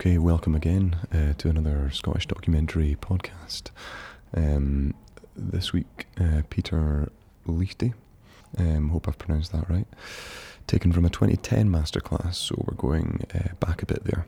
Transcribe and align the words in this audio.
Okay, 0.00 0.16
welcome 0.16 0.54
again 0.54 0.96
uh, 1.12 1.34
to 1.36 1.50
another 1.50 1.90
Scottish 1.92 2.26
documentary 2.26 2.96
podcast. 3.00 3.70
Um, 4.34 4.94
this 5.36 5.74
week, 5.74 6.06
uh, 6.18 6.40
Peter 6.48 7.12
Liechti, 7.46 7.92
um, 8.56 8.88
hope 8.88 9.06
I've 9.06 9.18
pronounced 9.18 9.52
that 9.52 9.68
right, 9.68 9.86
taken 10.66 10.90
from 10.90 11.04
a 11.04 11.10
2010 11.10 11.68
masterclass, 11.68 12.34
so 12.34 12.54
we're 12.66 12.76
going 12.76 13.26
uh, 13.34 13.54
back 13.60 13.82
a 13.82 13.86
bit 13.86 14.04
there. 14.04 14.26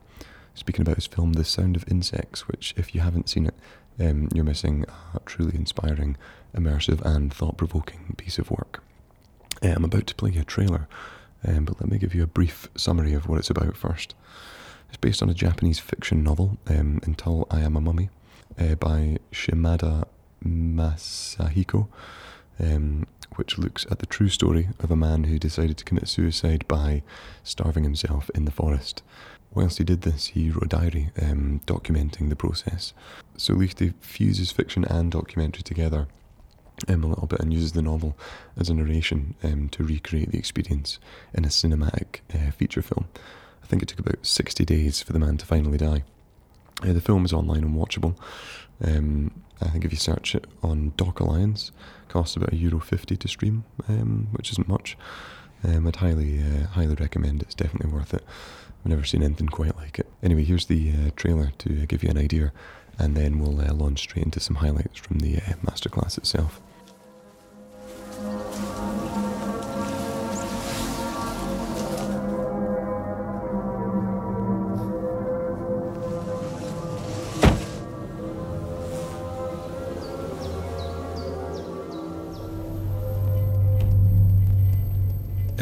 Speaking 0.54 0.82
about 0.82 0.96
his 0.96 1.06
film 1.06 1.32
The 1.32 1.44
Sound 1.44 1.76
of 1.76 1.84
Insects, 1.90 2.46
which, 2.46 2.74
if 2.76 2.94
you 2.94 3.00
haven't 3.00 3.28
seen 3.28 3.46
it, 3.46 3.54
um, 3.98 4.28
you're 4.34 4.44
missing 4.44 4.84
a 5.14 5.20
truly 5.20 5.54
inspiring, 5.54 6.16
immersive, 6.56 7.00
and 7.02 7.32
thought 7.32 7.56
provoking 7.56 8.14
piece 8.16 8.38
of 8.38 8.50
work. 8.50 8.82
Uh, 9.62 9.68
I'm 9.68 9.84
about 9.84 10.06
to 10.08 10.14
play 10.14 10.30
you 10.30 10.40
a 10.40 10.44
trailer, 10.44 10.88
um, 11.46 11.64
but 11.64 11.80
let 11.80 11.90
me 11.90 11.98
give 11.98 12.14
you 12.14 12.22
a 12.22 12.26
brief 12.26 12.68
summary 12.76 13.14
of 13.14 13.28
what 13.28 13.38
it's 13.38 13.50
about 13.50 13.76
first. 13.76 14.14
It's 14.88 14.96
based 14.98 15.22
on 15.22 15.30
a 15.30 15.34
Japanese 15.34 15.78
fiction 15.78 16.22
novel, 16.22 16.58
um, 16.66 17.00
Until 17.04 17.46
I 17.50 17.60
Am 17.60 17.76
a 17.76 17.80
Mummy, 17.80 18.10
uh, 18.58 18.74
by 18.74 19.18
Shimada 19.30 20.06
Masahiko, 20.44 21.88
um, 22.60 23.06
which 23.36 23.58
looks 23.58 23.86
at 23.90 23.98
the 23.98 24.06
true 24.06 24.28
story 24.28 24.68
of 24.80 24.90
a 24.90 24.96
man 24.96 25.24
who 25.24 25.38
decided 25.38 25.76
to 25.78 25.84
commit 25.84 26.08
suicide 26.08 26.66
by 26.68 27.02
starving 27.44 27.84
himself 27.84 28.30
in 28.34 28.44
the 28.44 28.50
forest. 28.50 29.02
Whilst 29.54 29.78
he 29.78 29.84
did 29.84 30.02
this, 30.02 30.28
he 30.28 30.50
wrote 30.50 30.64
a 30.64 30.68
diary 30.68 31.10
um, 31.20 31.60
documenting 31.66 32.28
the 32.28 32.36
process. 32.36 32.94
So 33.36 33.54
Liechti 33.54 33.92
fuses 34.00 34.50
fiction 34.50 34.84
and 34.84 35.12
documentary 35.12 35.62
together 35.62 36.06
um, 36.88 37.04
a 37.04 37.06
little 37.06 37.26
bit 37.26 37.40
and 37.40 37.52
uses 37.52 37.72
the 37.72 37.82
novel 37.82 38.16
as 38.56 38.70
a 38.70 38.74
narration 38.74 39.34
um, 39.42 39.68
to 39.70 39.84
recreate 39.84 40.30
the 40.30 40.38
experience 40.38 40.98
in 41.34 41.44
a 41.44 41.48
cinematic 41.48 42.20
uh, 42.34 42.50
feature 42.52 42.82
film. 42.82 43.08
I 43.62 43.66
think 43.66 43.82
it 43.82 43.88
took 43.88 44.00
about 44.00 44.24
60 44.24 44.64
days 44.64 45.02
for 45.02 45.12
the 45.12 45.18
man 45.18 45.36
to 45.38 45.46
finally 45.46 45.78
die. 45.78 46.04
The 46.82 47.00
film 47.00 47.24
is 47.24 47.32
online 47.32 47.62
and 47.62 47.76
watchable. 47.76 48.16
Um, 48.84 49.42
I 49.60 49.68
think 49.68 49.84
if 49.84 49.92
you 49.92 49.98
search 49.98 50.34
it 50.34 50.46
on 50.62 50.92
Doc 50.96 51.20
Alliance, 51.20 51.70
it 52.02 52.12
costs 52.12 52.36
about 52.36 52.52
a 52.52 52.56
euro 52.56 52.80
fifty 52.80 53.16
to 53.16 53.28
stream, 53.28 53.64
um, 53.88 54.28
which 54.32 54.50
isn't 54.50 54.68
much. 54.68 54.96
Um, 55.62 55.86
I'd 55.86 55.96
highly, 55.96 56.40
uh, 56.40 56.66
highly 56.66 56.96
recommend 56.96 57.42
it. 57.42 57.46
It's 57.46 57.54
definitely 57.54 57.92
worth 57.92 58.12
it. 58.12 58.24
I've 58.80 58.90
never 58.90 59.04
seen 59.04 59.22
anything 59.22 59.46
quite 59.46 59.76
like 59.76 60.00
it. 60.00 60.08
Anyway, 60.22 60.42
here's 60.42 60.66
the 60.66 60.90
uh, 60.90 61.10
trailer 61.14 61.52
to 61.58 61.86
give 61.86 62.02
you 62.02 62.10
an 62.10 62.18
idea, 62.18 62.52
and 62.98 63.16
then 63.16 63.38
we'll 63.38 63.60
uh, 63.60 63.72
launch 63.72 64.00
straight 64.00 64.24
into 64.24 64.40
some 64.40 64.56
highlights 64.56 64.98
from 64.98 65.20
the 65.20 65.36
uh, 65.36 65.54
masterclass 65.64 66.18
itself. 66.18 66.60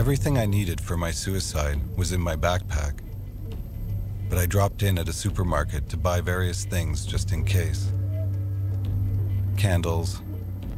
Everything 0.01 0.39
I 0.39 0.47
needed 0.47 0.81
for 0.81 0.97
my 0.97 1.11
suicide 1.11 1.79
was 1.95 2.13
in 2.13 2.23
my 2.23 2.35
backpack, 2.35 3.01
but 4.31 4.39
I 4.39 4.47
dropped 4.47 4.83
in 4.83 4.99
at 4.99 5.11
a 5.11 5.13
supermarket 5.13 5.91
to 5.91 5.99
buy 5.99 6.23
various 6.23 6.65
things 6.65 7.05
just 7.05 7.33
in 7.33 7.45
case 7.45 7.93
candles, 9.59 10.23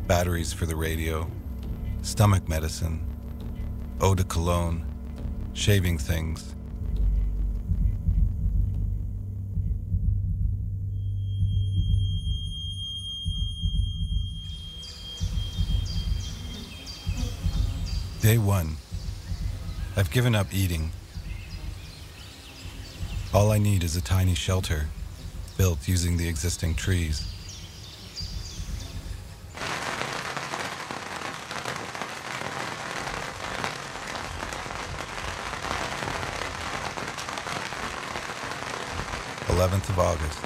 batteries 0.09 0.53
for 0.53 0.67
the 0.67 0.75
radio, 0.75 1.31
stomach 2.03 2.49
medicine, 2.49 3.01
eau 4.01 4.17
de 4.17 4.25
cologne, 4.25 4.85
shaving 5.53 5.99
things. 5.99 6.57
Day 18.21 18.39
one. 18.39 18.82
I've 19.95 20.11
given 20.11 20.35
up 20.35 20.47
eating. 20.55 20.91
All 23.35 23.53
I 23.53 23.59
need 23.59 23.85
is 23.85 23.95
a 23.95 24.01
tiny 24.01 24.35
shelter, 24.35 24.87
built 25.59 25.87
using 25.87 26.17
the 26.17 26.29
existing 26.29 26.77
trees. 26.77 27.29
Eleventh 39.51 39.91
of 39.91 39.99
August. 39.99 40.39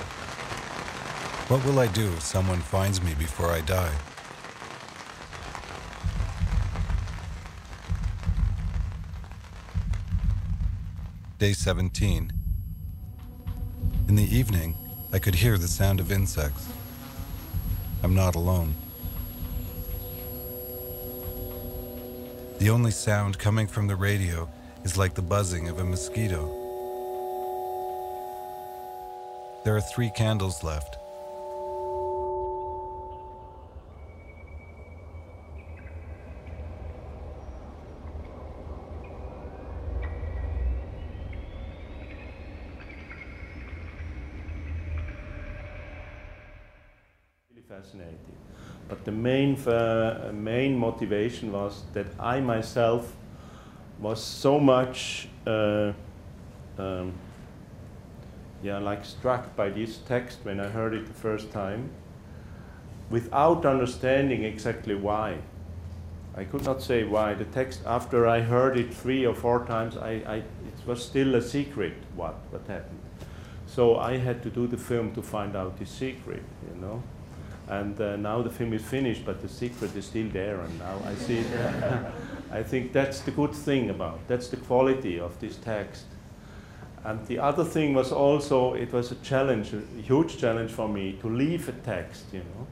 What 1.49 1.65
will 1.65 1.79
I 1.79 1.87
do 1.87 2.09
if 2.15 2.23
someone 2.23 2.59
finds 2.59 3.01
me 3.01 3.15
before 3.15 3.51
I 3.51 3.61
die? 3.61 3.95
Day 11.39 11.53
17. 11.53 12.33
In 14.09 14.17
the 14.17 14.25
evening, 14.25 14.75
I 15.13 15.19
could 15.19 15.35
hear 15.35 15.59
the 15.59 15.69
sound 15.69 16.01
of 16.01 16.11
insects. 16.11 16.67
I'm 18.03 18.15
not 18.15 18.37
alone. 18.37 18.75
The 22.59 22.71
only 22.71 22.91
sound 22.91 23.39
coming 23.39 23.67
from 23.67 23.87
the 23.87 23.97
radio 23.97 24.49
is 24.83 24.97
like 24.97 25.13
the 25.13 25.21
buzzing 25.21 25.69
of 25.69 25.79
a 25.79 25.85
mosquito. 25.85 26.47
There 29.63 29.77
are 29.77 29.83
three 29.83 30.09
candles 30.17 30.65
left. 30.65 30.97
really 47.57 47.81
fascinating. 47.81 48.19
But 48.89 49.05
the 49.05 49.13
main, 49.27 49.57
uh, 49.67 50.31
main 50.33 50.79
motivation 50.79 51.53
was 51.53 51.83
that 51.93 52.07
I 52.19 52.41
myself 52.41 53.13
was 54.01 54.23
so 54.23 54.61
much, 54.61 55.29
uh, 55.47 55.93
um, 56.79 57.13
yeah, 58.63 58.79
like 58.79 59.05
struck 59.05 59.57
by 59.57 59.71
this 59.71 59.99
text 59.99 60.39
when 60.45 60.61
I 60.61 60.69
heard 60.69 60.95
it 60.95 61.07
the 61.07 61.19
first 61.29 61.51
time, 61.51 61.91
without 63.11 63.67
understanding 63.67 64.45
exactly 64.45 64.95
why. 64.95 65.39
I 66.37 66.45
could 66.45 66.65
not 66.65 66.83
say 66.83 67.05
why. 67.05 67.35
The 67.35 67.47
text, 67.47 67.81
after 67.87 68.27
I 68.27 68.41
heard 68.41 68.77
it 68.77 68.93
three 68.93 69.27
or 69.27 69.35
four 69.35 69.65
times, 69.65 69.97
I, 69.97 70.23
I, 70.27 70.37
it 70.37 70.87
was 70.87 71.03
still 71.03 71.35
a 71.35 71.43
secret 71.43 71.95
what, 72.15 72.35
what 72.51 72.67
happened. 72.69 73.01
So 73.67 73.97
I 73.97 74.19
had 74.19 74.43
to 74.43 74.51
do 74.51 74.67
the 74.67 74.77
film 74.77 75.13
to 75.15 75.23
find 75.23 75.57
out 75.57 75.79
the 75.79 75.87
secret, 75.87 76.43
you 76.69 76.81
know. 76.81 77.03
And 77.69 78.01
uh, 78.01 78.17
now 78.17 78.43
the 78.43 78.51
film 78.51 78.73
is 78.73 78.83
finished, 78.83 79.25
but 79.25 79.43
the 79.43 79.49
secret 79.49 79.95
is 79.97 80.07
still 80.07 80.29
there. 80.29 80.61
And 80.61 80.79
now 80.79 81.01
I 81.05 81.15
see. 81.15 81.45
I 82.53 82.63
think 82.63 82.93
that's 82.93 83.21
the 83.21 83.33
good 83.33 83.55
thing 83.55 83.91
about. 83.91 84.21
That's 84.29 84.49
the 84.49 84.57
quality 84.57 85.19
of 85.19 85.39
this 85.41 85.57
text. 85.57 86.05
And 87.05 87.25
the 87.27 87.39
other 87.39 87.65
thing 87.65 87.95
was 87.95 88.13
also 88.13 88.75
it 88.75 88.93
was 88.93 89.13
a 89.13 89.17
challenge, 89.17 89.73
a 89.73 89.81
huge 90.03 90.39
challenge 90.39 90.71
for 90.71 90.89
me 90.89 91.19
to 91.21 91.29
leave 91.29 91.69
a 91.69 91.73
text. 91.73 92.25
You 92.33 92.41
know, 92.41 92.67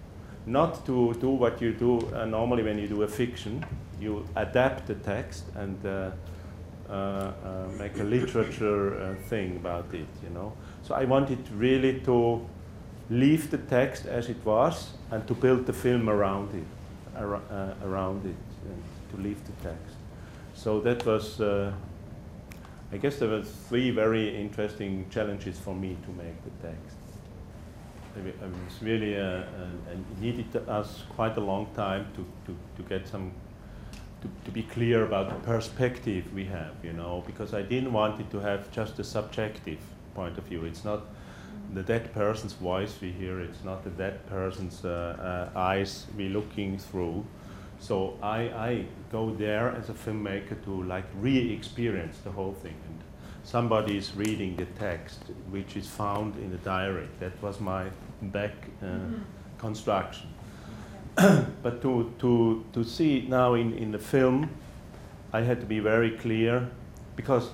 not 0.46 0.86
to 0.86 1.14
do 1.14 1.30
what 1.30 1.60
you 1.60 1.72
do 1.72 2.00
uh, 2.14 2.24
normally 2.24 2.62
when 2.62 2.78
you 2.78 2.88
do 2.88 3.02
a 3.02 3.08
fiction. 3.08 3.64
You 4.00 4.26
adapt 4.36 4.86
the 4.86 4.94
text 4.94 5.44
and 5.56 5.84
uh, 5.86 6.10
uh, 6.88 6.92
uh, 6.92 7.32
make 7.78 7.98
a 7.98 8.04
literature 8.04 9.00
uh, 9.00 9.14
thing 9.28 9.56
about 9.56 9.92
it. 9.94 10.08
You 10.22 10.30
know, 10.30 10.52
so 10.82 10.94
I 10.94 11.04
wanted 11.04 11.48
really 11.50 12.00
to 12.00 12.46
leave 13.10 13.50
the 13.50 13.58
text 13.58 14.06
as 14.06 14.28
it 14.28 14.44
was 14.44 14.92
and 15.10 15.26
to 15.26 15.34
build 15.34 15.66
the 15.66 15.72
film 15.72 16.08
around 16.08 16.54
it, 16.54 16.64
ar- 17.16 17.42
uh, 17.50 17.74
around 17.84 18.24
it, 18.24 18.36
and 18.68 18.82
to 19.10 19.22
leave 19.22 19.44
the 19.44 19.52
text. 19.68 19.96
So 20.54 20.80
that 20.80 21.04
was, 21.04 21.40
uh, 21.40 21.72
I 22.92 22.96
guess, 22.96 23.16
there 23.18 23.28
were 23.28 23.42
three 23.42 23.90
very 23.90 24.34
interesting 24.34 25.06
challenges 25.10 25.58
for 25.58 25.74
me 25.74 25.96
to 26.04 26.10
make 26.12 26.42
the 26.44 26.66
text. 26.66 26.96
It 28.16 28.22
wa- 28.24 28.46
it 28.46 28.52
was 28.64 28.82
really, 28.82 29.16
uh, 29.18 29.22
uh, 29.22 29.90
and 29.90 30.04
it 30.12 30.20
needed 30.20 30.56
us 30.68 31.02
quite 31.14 31.36
a 31.36 31.40
long 31.40 31.66
time 31.74 32.06
to, 32.14 32.24
to, 32.46 32.56
to 32.76 32.88
get 32.88 33.06
some, 33.08 33.32
to, 34.22 34.28
to 34.44 34.50
be 34.50 34.62
clear 34.62 35.04
about 35.04 35.28
the 35.28 35.34
perspective 35.46 36.32
we 36.32 36.44
have, 36.46 36.72
you 36.82 36.92
know, 36.92 37.22
because 37.26 37.52
I 37.52 37.62
didn't 37.62 37.92
want 37.92 38.20
it 38.20 38.30
to 38.30 38.40
have 38.40 38.70
just 38.70 38.98
a 38.98 39.04
subjective 39.04 39.78
point 40.14 40.38
of 40.38 40.44
view. 40.44 40.64
It's 40.64 40.84
not 40.84 41.02
the 41.72 41.82
dead 41.82 42.12
person's 42.12 42.52
voice 42.52 42.96
we 43.00 43.10
hear. 43.10 43.40
It's 43.40 43.64
not 43.64 43.84
the 43.84 43.90
dead 43.90 44.26
person's 44.26 44.84
uh, 44.84 45.50
uh, 45.54 45.58
eyes 45.58 46.06
we're 46.16 46.30
looking 46.30 46.78
through. 46.78 47.24
So 47.80 48.16
I, 48.22 48.38
I 48.68 48.84
go 49.10 49.30
there 49.30 49.70
as 49.70 49.90
a 49.90 49.92
filmmaker 49.92 50.62
to 50.64 50.82
like 50.84 51.04
re-experience 51.16 52.18
the 52.24 52.30
whole 52.30 52.54
thing. 52.54 52.76
And 52.88 53.00
somebody 53.42 53.98
is 53.98 54.14
reading 54.16 54.56
the 54.56 54.66
text, 54.78 55.20
which 55.50 55.76
is 55.76 55.86
found 55.86 56.36
in 56.36 56.50
the 56.50 56.58
diary. 56.58 57.08
That 57.20 57.40
was 57.42 57.60
my 57.60 57.86
back 58.22 58.54
uh, 58.82 58.86
mm-hmm. 58.86 59.22
construction. 59.58 60.28
but 61.62 61.82
to, 61.82 62.12
to, 62.18 62.64
to 62.72 62.84
see 62.84 63.18
it 63.18 63.28
now 63.28 63.54
in, 63.54 63.72
in 63.74 63.92
the 63.92 63.98
film, 63.98 64.48
I 65.32 65.42
had 65.42 65.60
to 65.60 65.66
be 65.66 65.80
very 65.80 66.12
clear 66.12 66.68
because 67.16 67.50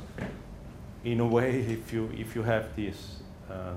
in 1.04 1.20
a 1.20 1.26
way, 1.26 1.60
if 1.68 1.92
you, 1.92 2.10
if 2.16 2.34
you 2.34 2.42
have 2.42 2.74
this, 2.76 3.16
uh, 3.50 3.74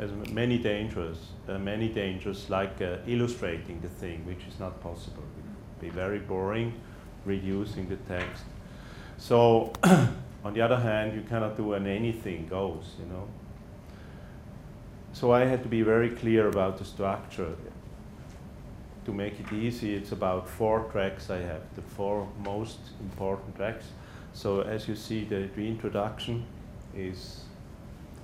there's 0.00 0.12
many 0.30 0.56
dangers, 0.56 1.18
uh, 1.46 1.58
many 1.58 1.86
dangers 1.86 2.48
like 2.48 2.80
uh, 2.80 2.96
illustrating 3.06 3.82
the 3.82 3.88
thing, 3.88 4.24
which 4.24 4.42
is 4.48 4.58
not 4.58 4.80
possible. 4.80 5.22
It 5.22 5.44
would 5.44 5.80
be 5.80 5.90
very 5.90 6.18
boring, 6.18 6.72
reducing 7.26 7.86
the 7.86 7.96
text. 7.96 8.44
So, 9.18 9.74
on 9.84 10.54
the 10.54 10.62
other 10.62 10.78
hand, 10.78 11.14
you 11.14 11.20
cannot 11.28 11.54
do 11.58 11.74
an 11.74 11.86
anything 11.86 12.46
goes, 12.46 12.94
you 12.98 13.04
know. 13.12 13.28
So 15.12 15.32
I 15.32 15.44
had 15.44 15.62
to 15.64 15.68
be 15.68 15.82
very 15.82 16.08
clear 16.08 16.48
about 16.48 16.78
the 16.78 16.86
structure. 16.86 17.54
To 19.04 19.12
make 19.12 19.38
it 19.38 19.52
easy, 19.52 19.94
it's 19.94 20.12
about 20.12 20.48
four 20.48 20.84
tracks 20.90 21.28
I 21.28 21.40
have, 21.40 21.60
the 21.74 21.82
four 21.82 22.26
most 22.42 22.78
important 23.00 23.54
tracks. 23.54 23.84
So 24.32 24.62
as 24.62 24.88
you 24.88 24.96
see, 24.96 25.24
the, 25.24 25.50
the 25.54 25.68
introduction 25.68 26.46
is 26.96 27.44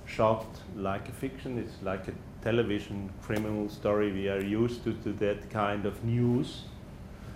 shot 0.07 0.45
like 0.75 1.07
a 1.09 1.11
fiction. 1.11 1.59
It's 1.59 1.83
like 1.83 2.07
a 2.07 2.13
television 2.43 3.11
criminal 3.21 3.69
story. 3.69 4.11
We 4.11 4.29
are 4.29 4.41
used 4.41 4.83
to, 4.85 4.93
to 4.93 5.13
that 5.13 5.49
kind 5.49 5.85
of 5.85 6.03
news. 6.03 6.63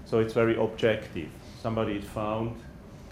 So 0.06 0.20
it's 0.20 0.34
very 0.34 0.58
objective. 0.58 1.30
Somebody 1.62 1.98
is 1.98 2.06
found, 2.06 2.60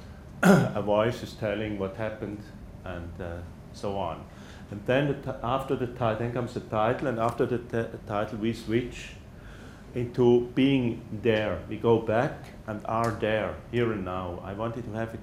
a 0.44 0.81
voice 0.81 1.21
is 1.21 1.33
telling 1.33 1.77
what 1.77 1.95
happened, 1.95 2.41
and 2.83 3.11
uh, 3.21 3.38
so 3.73 3.97
on. 3.97 4.23
And 4.71 4.81
then 4.85 5.07
the 5.07 5.35
after 5.44 5.75
the 5.75 5.88
title, 5.88 6.19
then 6.19 6.33
comes 6.33 6.53
the 6.53 6.62
title, 6.62 7.07
and 7.07 7.19
after 7.19 7.45
the 7.45 7.57
title, 8.07 8.38
we 8.38 8.53
switch 8.53 9.12
into 9.95 10.47
being 10.55 11.01
there. 11.21 11.59
We 11.67 11.77
go 11.77 12.00
back 12.00 12.33
and 12.67 12.81
are 12.85 13.12
there, 13.12 13.55
here 13.71 13.91
and 13.91 14.05
now. 14.05 14.41
I 14.44 14.53
wanted 14.53 14.85
to 14.85 14.91
have 14.94 15.13
it 15.13 15.19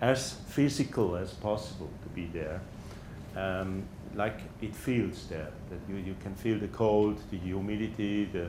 as 0.00 0.34
physical 0.48 1.16
as 1.16 1.32
possible 1.32 1.90
to 2.02 2.08
be 2.08 2.26
there. 2.26 2.60
Um, 3.36 3.84
like 4.14 4.40
it 4.62 4.74
feels 4.74 5.26
there, 5.26 5.50
that 5.68 5.78
you, 5.88 5.96
you 5.96 6.16
can 6.22 6.34
feel 6.34 6.58
the 6.58 6.68
cold, 6.68 7.20
the 7.30 7.36
humidity, 7.36 8.24
the, 8.24 8.48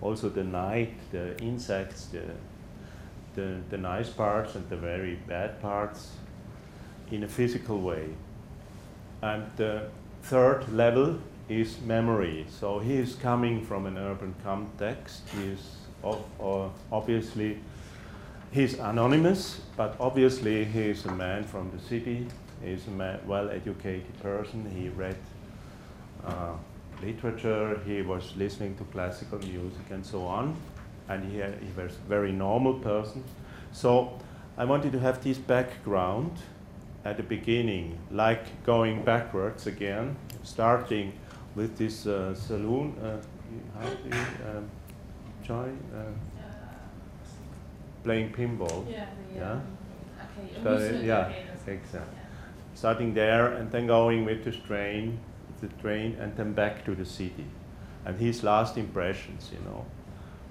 also 0.00 0.28
the 0.28 0.44
night, 0.44 0.94
the 1.10 1.36
insects, 1.42 2.06
the, 2.06 2.22
the, 3.34 3.56
the 3.70 3.76
nice 3.76 4.08
parts 4.08 4.54
and 4.54 4.68
the 4.70 4.76
very 4.76 5.16
bad 5.26 5.60
parts 5.60 6.12
in 7.10 7.24
a 7.24 7.28
physical 7.28 7.80
way. 7.80 8.08
And 9.22 9.44
the 9.56 9.88
third 10.22 10.72
level 10.72 11.18
is 11.48 11.80
memory. 11.80 12.46
So 12.48 12.78
he 12.78 12.94
is 12.94 13.16
coming 13.16 13.64
from 13.64 13.86
an 13.86 13.98
urban 13.98 14.34
context. 14.44 15.22
He 15.36 15.48
is 15.48 15.76
ob- 16.04 16.72
obviously 16.92 17.58
he's 18.52 18.78
anonymous, 18.78 19.60
but 19.76 19.96
obviously 19.98 20.64
he 20.64 20.90
is 20.90 21.04
a 21.04 21.12
man 21.12 21.44
from 21.44 21.70
the 21.70 21.82
city. 21.82 22.26
He's 22.62 22.86
a 22.88 23.20
well-educated 23.26 24.20
person. 24.22 24.70
He 24.70 24.88
read 24.88 25.16
uh, 26.24 26.54
literature. 27.02 27.80
He 27.86 28.02
was 28.02 28.34
listening 28.36 28.76
to 28.76 28.84
classical 28.84 29.38
music 29.38 29.90
and 29.90 30.04
so 30.04 30.26
on. 30.26 30.56
And 31.08 31.24
he, 31.30 31.38
he 31.38 31.72
was 31.76 31.94
a 31.94 32.08
very 32.08 32.32
normal 32.32 32.74
person. 32.74 33.24
So 33.72 34.18
I 34.56 34.64
wanted 34.64 34.92
to 34.92 35.00
have 35.00 35.22
this 35.22 35.38
background 35.38 36.32
at 37.04 37.16
the 37.16 37.22
beginning, 37.22 37.98
like 38.10 38.62
going 38.64 39.02
backwards 39.02 39.66
again, 39.66 40.16
starting 40.42 41.12
with 41.54 41.78
this 41.78 42.06
uh, 42.06 42.34
saloon. 42.34 42.94
Uh, 43.02 43.16
how 43.78 43.88
do 43.88 44.08
you 44.08 44.24
um? 44.48 44.70
Uh, 45.50 45.64
playing 48.04 48.32
pinball. 48.32 48.88
Yeah. 48.88 49.06
The, 49.34 49.36
yeah. 49.36 49.52
Um, 49.52 50.66
okay. 50.66 51.06
yeah, 51.06 51.32
exactly. 51.66 52.19
Starting 52.74 53.14
there 53.14 53.48
and 53.48 53.70
then 53.70 53.86
going 53.86 54.24
with 54.24 54.44
the 54.44 54.52
train, 54.52 55.18
the 55.60 55.68
train, 55.82 56.16
and 56.20 56.36
then 56.36 56.52
back 56.52 56.84
to 56.84 56.94
the 56.94 57.04
city, 57.04 57.46
and 58.04 58.18
his 58.18 58.42
last 58.42 58.76
impressions. 58.78 59.50
You 59.52 59.58
know, 59.64 59.84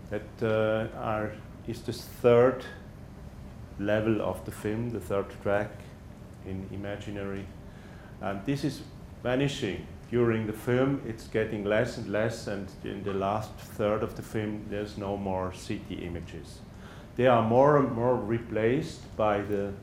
that 0.09 0.43
uh, 0.43 0.97
are 0.97 1.31
is 1.67 1.81
the 1.81 1.93
third 1.93 2.65
level 3.79 4.21
of 4.21 4.43
the 4.45 4.51
film, 4.51 4.89
the 4.89 4.99
third 4.99 5.27
track 5.43 5.71
in 6.45 6.67
imaginary. 6.71 7.45
And 8.21 8.43
this 8.45 8.63
is 8.63 8.81
vanishing 9.23 9.85
during 10.09 10.47
the 10.47 10.53
film. 10.53 11.01
It's 11.07 11.27
getting 11.27 11.63
less 11.63 11.97
and 11.97 12.09
less, 12.09 12.47
and 12.47 12.67
in 12.83 13.03
the 13.03 13.13
last 13.13 13.51
third 13.55 14.03
of 14.03 14.15
the 14.15 14.21
film, 14.21 14.65
there's 14.69 14.97
no 14.97 15.15
more 15.15 15.53
city 15.53 15.95
images. 15.95 16.59
They 17.15 17.27
are 17.27 17.43
more 17.43 17.77
and 17.77 17.91
more 17.91 18.15
replaced 18.15 19.15
by 19.15 19.41
the 19.41 19.73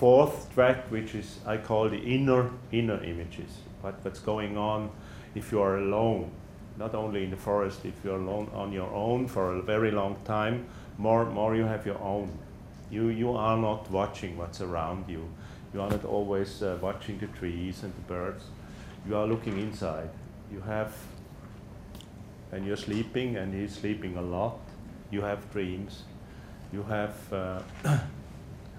fourth 0.00 0.52
track, 0.54 0.90
which 0.90 1.14
is 1.14 1.38
I 1.46 1.56
call 1.58 1.88
the 1.90 1.98
inner 1.98 2.50
inner 2.72 3.02
images. 3.04 3.50
What, 3.82 3.94
what's 4.02 4.20
going 4.20 4.56
on 4.56 4.90
if 5.34 5.52
you 5.52 5.60
are 5.62 5.76
alone, 5.78 6.30
not 6.76 6.94
only 6.94 7.24
in 7.24 7.30
the 7.30 7.36
forest, 7.36 7.84
if 7.84 7.94
you're 8.04 8.16
alone 8.16 8.50
on 8.54 8.72
your 8.72 8.90
own 8.92 9.28
for 9.28 9.54
a 9.54 9.62
very 9.62 9.90
long 9.90 10.16
time, 10.24 10.66
more 10.98 11.24
more 11.26 11.54
you 11.54 11.64
have 11.64 11.86
your 11.86 12.00
own. 12.00 12.30
You 12.90 13.08
you 13.08 13.36
are 13.36 13.56
not 13.56 13.90
watching 13.90 14.38
what's 14.38 14.60
around 14.60 15.08
you 15.08 15.28
you 15.72 15.80
are 15.80 15.90
not 15.90 16.04
always 16.04 16.62
uh, 16.62 16.78
watching 16.80 17.18
the 17.18 17.28
trees 17.28 17.82
and 17.82 17.94
the 17.94 18.00
birds. 18.12 18.44
You 19.06 19.16
are 19.16 19.26
looking 19.26 19.58
inside. 19.58 20.10
You 20.52 20.60
have, 20.62 20.96
and 22.50 22.66
you're 22.66 22.76
sleeping, 22.76 23.36
and 23.36 23.54
he's 23.54 23.74
sleeping 23.74 24.16
a 24.16 24.22
lot. 24.22 24.58
You 25.10 25.22
have 25.22 25.50
dreams. 25.52 26.02
You 26.72 26.82
have 26.84 27.32
uh, 27.32 27.62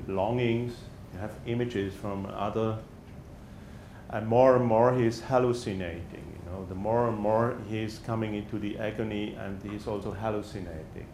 longings. 0.07 0.73
You 1.13 1.19
have 1.19 1.33
images 1.45 1.93
from 1.93 2.25
other. 2.33 2.77
And 4.09 4.27
more 4.27 4.55
and 4.57 4.65
more 4.65 4.93
he's 4.93 5.21
hallucinating. 5.21 6.03
You 6.11 6.51
know, 6.51 6.65
the 6.65 6.75
more 6.75 7.07
and 7.07 7.17
more 7.17 7.57
he's 7.69 7.99
coming 7.99 8.35
into 8.35 8.59
the 8.59 8.77
agony, 8.77 9.35
and 9.35 9.61
he's 9.63 9.87
also 9.87 10.11
hallucinating. 10.11 11.07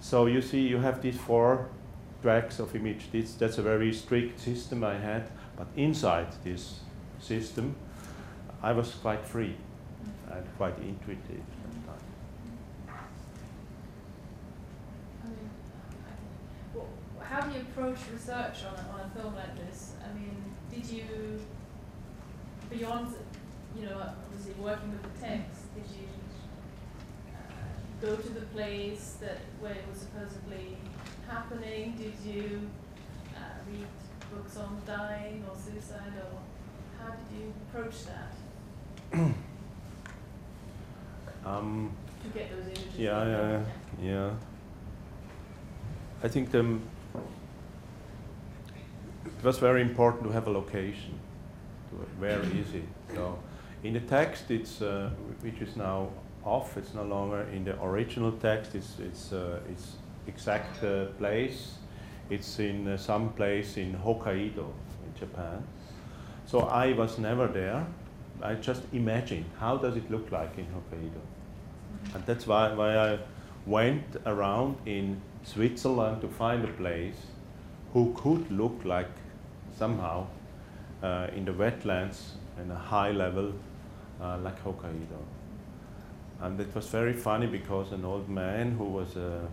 So 0.00 0.26
you 0.26 0.40
see, 0.40 0.60
you 0.60 0.78
have 0.78 1.02
these 1.02 1.16
four 1.16 1.68
tracks 2.22 2.60
of 2.60 2.74
image. 2.76 3.10
This, 3.10 3.34
that's 3.34 3.58
a 3.58 3.62
very 3.62 3.92
strict 3.92 4.38
system 4.40 4.84
I 4.84 4.96
had, 4.96 5.28
but 5.56 5.66
inside 5.76 6.28
this 6.44 6.80
system, 7.18 7.74
I 8.62 8.72
was 8.72 8.94
quite 8.94 9.24
free 9.24 9.56
and 10.30 10.44
quite 10.56 10.78
intuitive 10.78 11.42
sometimes. 11.62 12.02
I 15.24 15.28
mean, 15.28 15.50
well, 16.74 16.88
how 17.20 17.40
do 17.40 17.58
you 17.58 17.65
approach 17.76 17.98
research 18.10 18.64
on 18.64 18.74
a, 18.74 18.88
on 18.94 19.00
a 19.04 19.20
film 19.20 19.34
like 19.34 19.54
this? 19.56 19.92
I 20.02 20.12
mean, 20.18 20.34
did 20.72 20.86
you, 20.86 21.04
beyond, 22.70 23.14
you 23.78 23.84
know, 23.84 24.00
obviously 24.24 24.54
working 24.62 24.92
with 24.92 25.02
the 25.02 25.20
text, 25.20 25.74
did 25.74 25.84
you 25.94 26.08
uh, 27.34 27.36
go 28.00 28.16
to 28.16 28.28
the 28.30 28.46
place 28.46 29.18
that 29.20 29.38
where 29.60 29.72
it 29.72 29.84
was 29.90 30.00
supposedly 30.00 30.78
happening? 31.28 31.94
Did 31.98 32.14
you 32.24 32.70
uh, 33.36 33.40
read 33.70 33.86
books 34.32 34.56
on 34.56 34.80
dying 34.86 35.44
or 35.46 35.54
suicide, 35.54 36.14
or 36.16 36.38
how 36.98 37.10
did 37.10 37.38
you 37.38 37.52
approach 37.68 37.96
that? 38.06 38.32
um, 41.44 41.94
to 42.22 42.38
get 42.38 42.50
those 42.50 42.66
images. 42.68 42.98
Yeah, 42.98 43.24
yeah, 43.26 43.62
yeah, 44.00 44.10
yeah. 44.10 44.30
I 46.24 46.28
think 46.28 46.50
the, 46.50 46.78
it 49.38 49.44
was 49.44 49.58
very 49.58 49.82
important 49.82 50.24
to 50.24 50.30
have 50.30 50.46
a 50.46 50.50
location. 50.50 51.18
Where 52.18 52.40
is 52.40 52.74
it? 52.74 52.84
So, 53.14 53.38
in 53.82 53.94
the 53.94 54.00
text, 54.00 54.50
it's 54.50 54.82
uh, 54.82 55.10
which 55.40 55.60
is 55.60 55.76
now 55.76 56.08
off. 56.44 56.76
It's 56.76 56.94
no 56.94 57.04
longer 57.04 57.46
in 57.52 57.64
the 57.64 57.82
original 57.82 58.32
text. 58.32 58.74
It's 58.74 58.98
it's 58.98 59.32
uh, 59.32 59.60
it's 59.70 59.96
exact 60.26 60.82
uh, 60.82 61.06
place. 61.18 61.74
It's 62.30 62.58
in 62.58 62.88
uh, 62.88 62.96
some 62.96 63.32
place 63.34 63.76
in 63.76 63.94
Hokkaido, 63.94 64.66
in 65.04 65.14
Japan. 65.18 65.62
So 66.46 66.60
I 66.60 66.92
was 66.92 67.18
never 67.18 67.46
there. 67.46 67.86
I 68.42 68.54
just 68.54 68.82
imagined 68.92 69.44
how 69.58 69.76
does 69.76 69.96
it 69.96 70.10
look 70.10 70.30
like 70.30 70.58
in 70.58 70.66
Hokkaido, 70.66 71.20
and 72.14 72.26
that's 72.26 72.46
why, 72.46 72.72
why 72.74 72.96
I 72.96 73.18
went 73.64 74.16
around 74.26 74.76
in 74.86 75.20
Switzerland 75.42 76.20
to 76.20 76.28
find 76.28 76.64
a 76.64 76.72
place 76.72 77.16
who 77.92 78.12
could 78.14 78.50
look 78.50 78.84
like 78.84 79.08
somehow 79.78 80.26
uh, 81.02 81.28
in 81.34 81.44
the 81.44 81.52
wetlands 81.52 82.30
in 82.60 82.70
a 82.70 82.74
high 82.74 83.10
level 83.10 83.52
uh, 84.20 84.38
like 84.38 84.62
Hokkaido. 84.64 85.20
And 86.40 86.60
it 86.60 86.74
was 86.74 86.86
very 86.86 87.12
funny 87.12 87.46
because 87.46 87.92
an 87.92 88.04
old 88.04 88.28
man 88.28 88.72
who 88.72 88.84
was 88.84 89.16
uh, 89.16 89.46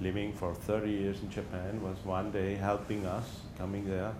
living 0.00 0.32
for 0.32 0.54
30 0.54 0.90
years 0.90 1.20
in 1.20 1.30
Japan 1.30 1.82
was 1.82 1.96
one 2.04 2.30
day 2.30 2.54
helping 2.54 3.06
us 3.06 3.28
coming 3.58 3.88
there. 3.88 4.12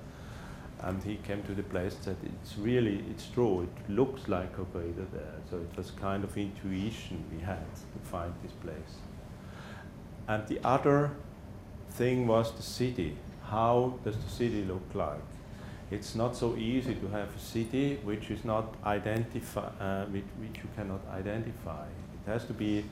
And 0.83 1.03
he 1.03 1.17
came 1.17 1.43
to 1.43 1.55
the 1.55 1.63
place 1.63 1.95
and 1.95 2.05
said, 2.05 2.17
it's 2.23 2.57
really, 2.57 3.05
it's 3.11 3.27
true, 3.27 3.63
it 3.63 3.93
looks 3.93 4.29
like 4.29 4.57
Hokkaido 4.57 5.11
there. 5.13 5.35
So 5.51 5.59
it 5.59 5.77
was 5.77 5.91
kind 5.91 6.25
of 6.25 6.37
intuition 6.37 7.23
we 7.31 7.41
had 7.45 7.67
to 7.75 8.09
find 8.11 8.33
this 8.43 8.53
place. 8.53 8.97
And 10.27 10.47
the 10.47 10.59
other 10.65 11.11
thing 11.91 12.27
was 12.27 12.53
the 12.53 12.63
city. 12.63 13.17
How 13.51 13.99
does 14.05 14.17
the 14.17 14.31
city 14.31 14.65
look 14.65 14.95
like? 14.95 15.19
It's 15.91 16.15
not 16.15 16.37
so 16.37 16.57
easy 16.57 16.95
to 16.95 17.09
have 17.09 17.35
a 17.35 17.39
city 17.39 17.99
which 18.05 18.31
is 18.31 18.45
not 18.45 18.75
identify, 18.85 19.67
uh, 19.81 20.05
which, 20.07 20.25
which 20.39 20.59
you 20.59 20.69
cannot 20.77 21.01
identify. 21.13 21.85
It 21.85 22.31
has 22.31 22.45
to 22.45 22.53
be 22.53 22.85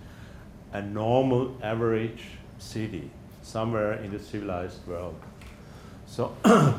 a 0.73 0.83
normal, 0.83 1.57
average 1.63 2.25
city 2.59 3.09
somewhere 3.43 3.95
in 4.03 4.11
the 4.11 4.19
civilized 4.19 4.85
world. 4.89 5.15
So, 6.07 6.35
uh, 6.45 6.75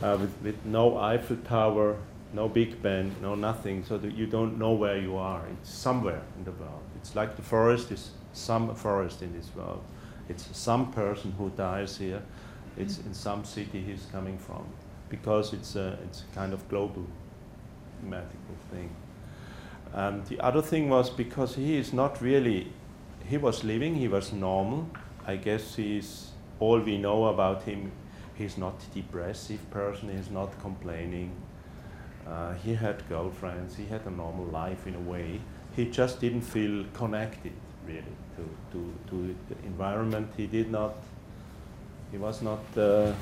with, 0.00 0.34
with 0.42 0.64
no 0.64 0.96
Eiffel 0.96 1.36
Tower, 1.44 1.96
no 2.32 2.48
Big 2.48 2.80
Ben, 2.80 3.14
no 3.20 3.34
nothing, 3.34 3.84
so 3.84 3.98
that 3.98 4.14
you 4.14 4.26
don't 4.26 4.58
know 4.58 4.72
where 4.72 4.96
you 4.96 5.16
are. 5.18 5.42
It's 5.52 5.70
somewhere 5.70 6.22
in 6.38 6.44
the 6.44 6.52
world. 6.52 6.82
It's 6.96 7.14
like 7.14 7.36
the 7.36 7.42
forest 7.42 7.90
is 7.90 8.12
some 8.32 8.74
forest 8.74 9.20
in 9.20 9.34
this 9.34 9.54
world. 9.54 9.84
It's 10.30 10.48
some 10.56 10.90
person 10.92 11.32
who 11.32 11.50
dies 11.50 11.98
here. 11.98 12.22
It's 12.76 12.98
in 12.98 13.14
some 13.14 13.44
city 13.44 13.80
he's 13.80 14.06
coming 14.12 14.38
from, 14.38 14.64
because 15.08 15.52
it's 15.52 15.76
a, 15.76 15.98
it's 16.04 16.22
a 16.22 16.34
kind 16.34 16.52
of 16.52 16.68
global 16.68 17.04
mathematical 18.02 18.56
thing. 18.70 18.90
And 19.92 20.24
the 20.26 20.40
other 20.40 20.62
thing 20.62 20.88
was 20.88 21.10
because 21.10 21.56
he 21.56 21.76
is 21.76 21.92
not 21.92 22.22
really, 22.22 22.72
he 23.26 23.36
was 23.36 23.64
living, 23.64 23.96
he 23.96 24.08
was 24.08 24.32
normal. 24.32 24.88
I 25.26 25.36
guess 25.36 25.74
he's 25.74 26.30
all 26.60 26.80
we 26.80 26.96
know 26.96 27.26
about 27.26 27.62
him. 27.64 27.92
He's 28.34 28.56
not 28.56 28.74
depressive 28.94 29.70
person. 29.70 30.16
He's 30.16 30.30
not 30.30 30.58
complaining. 30.60 31.32
Uh, 32.26 32.54
he 32.54 32.74
had 32.74 33.06
girlfriends. 33.08 33.76
He 33.76 33.86
had 33.86 34.06
a 34.06 34.10
normal 34.10 34.46
life 34.46 34.86
in 34.86 34.94
a 34.94 35.00
way. 35.00 35.40
He 35.76 35.90
just 35.90 36.20
didn't 36.20 36.42
feel 36.42 36.84
connected 36.94 37.52
really 37.86 38.16
to, 38.36 38.48
to, 38.72 38.94
to 39.08 39.36
the 39.48 39.66
environment. 39.66 40.32
He 40.36 40.46
did 40.46 40.70
not, 40.70 40.94
he 42.10 42.18
was 42.18 42.42
not 42.42 42.60
uh, 42.76 43.12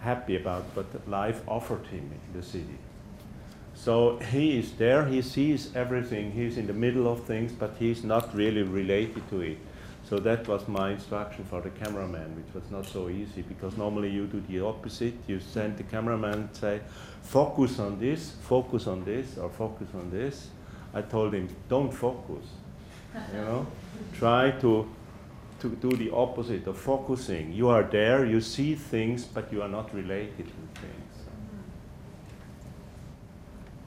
happy 0.00 0.36
about 0.36 0.62
what 0.74 0.86
life 1.08 1.40
offered 1.46 1.86
him 1.86 2.10
in 2.12 2.40
the 2.40 2.44
city. 2.44 2.78
So 3.74 4.18
he 4.18 4.58
is 4.58 4.72
there, 4.72 5.06
he 5.06 5.22
sees 5.22 5.74
everything, 5.74 6.32
he's 6.32 6.56
in 6.56 6.66
the 6.66 6.72
middle 6.72 7.10
of 7.10 7.24
things, 7.24 7.52
but 7.52 7.74
he's 7.78 8.04
not 8.04 8.34
really 8.34 8.62
related 8.62 9.28
to 9.30 9.40
it. 9.40 9.58
So 10.08 10.18
that 10.18 10.46
was 10.46 10.68
my 10.68 10.90
instruction 10.90 11.44
for 11.44 11.60
the 11.60 11.70
cameraman, 11.70 12.36
which 12.36 12.54
was 12.54 12.70
not 12.70 12.86
so 12.86 13.08
easy 13.08 13.42
because 13.42 13.76
normally 13.76 14.10
you 14.10 14.26
do 14.26 14.42
the 14.48 14.60
opposite. 14.60 15.14
You 15.26 15.40
send 15.40 15.78
the 15.78 15.84
cameraman 15.84 16.34
and 16.34 16.56
say, 16.56 16.80
focus 17.22 17.78
on 17.78 17.98
this, 17.98 18.32
focus 18.42 18.86
on 18.86 19.04
this, 19.04 19.38
or 19.38 19.48
focus 19.48 19.88
on 19.94 20.10
this. 20.10 20.48
I 20.92 21.02
told 21.02 21.32
him, 21.32 21.48
don't 21.68 21.90
focus. 21.90 22.44
you 23.32 23.40
know, 23.40 23.66
try 24.12 24.50
to 24.60 24.86
to 25.62 25.68
do 25.68 25.96
the 25.96 26.10
opposite 26.10 26.66
of 26.66 26.76
focusing. 26.76 27.52
You 27.52 27.68
are 27.68 27.84
there, 27.84 28.26
you 28.26 28.40
see 28.40 28.74
things, 28.74 29.24
but 29.24 29.52
you 29.52 29.62
are 29.62 29.68
not 29.68 29.94
related 29.94 30.46
to 30.46 30.80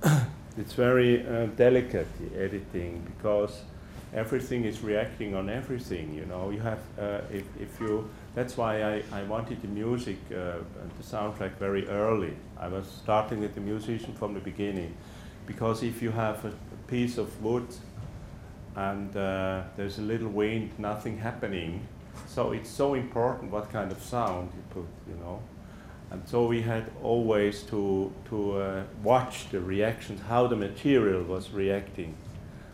things. 0.02 0.26
it's 0.58 0.74
very 0.74 1.28
uh, 1.28 1.48
delicate 1.58 2.08
the 2.20 2.42
editing 2.42 3.04
because 3.06 3.62
everything 4.14 4.64
is 4.64 4.82
reacting 4.82 5.36
on 5.36 5.50
everything. 5.50 6.14
You 6.14 6.26
know, 6.26 6.50
you 6.50 6.62
have 6.62 6.80
uh, 6.98 7.20
if 7.30 7.44
if 7.60 7.80
you. 7.82 8.10
That's 8.36 8.58
why 8.58 8.84
I, 8.84 9.04
I 9.12 9.24
wanted 9.24 9.62
the 9.62 9.68
music 9.68 10.18
uh, 10.32 10.60
the 10.98 11.04
soundtrack 11.04 11.58
very 11.58 11.88
early. 11.90 12.34
I 12.58 12.70
was 12.70 12.88
starting 13.04 13.42
with 13.42 13.54
the 13.54 13.62
musician 13.62 14.14
from 14.14 14.34
the 14.34 14.40
beginning, 14.40 14.94
because 15.46 15.84
if 15.84 16.02
you 16.02 16.12
have 16.12 16.46
a, 16.46 16.50
a 16.50 16.88
piece 16.88 17.18
of 17.18 17.28
wood 17.44 17.68
and 18.76 19.16
uh, 19.16 19.64
there's 19.78 20.00
a 20.00 20.02
little 20.02 20.30
wind, 20.30 20.72
nothing 20.78 21.18
happening. 21.18 21.88
So 22.28 22.52
it's 22.52 22.70
so 22.70 22.94
important 22.94 23.52
what 23.52 23.72
kind 23.72 23.92
of 23.92 24.02
sound 24.02 24.52
you 24.56 24.64
put, 24.70 24.88
you 25.08 25.16
know. 25.24 25.42
And 26.12 26.28
so 26.28 26.46
we 26.46 26.62
had 26.62 26.92
always 27.02 27.64
to, 27.64 28.14
to 28.30 28.58
uh, 28.58 28.84
watch 29.04 29.50
the 29.50 29.60
reactions, 29.60 30.22
how 30.22 30.48
the 30.48 30.56
material 30.56 31.24
was 31.24 31.52
reacting. 31.52 32.16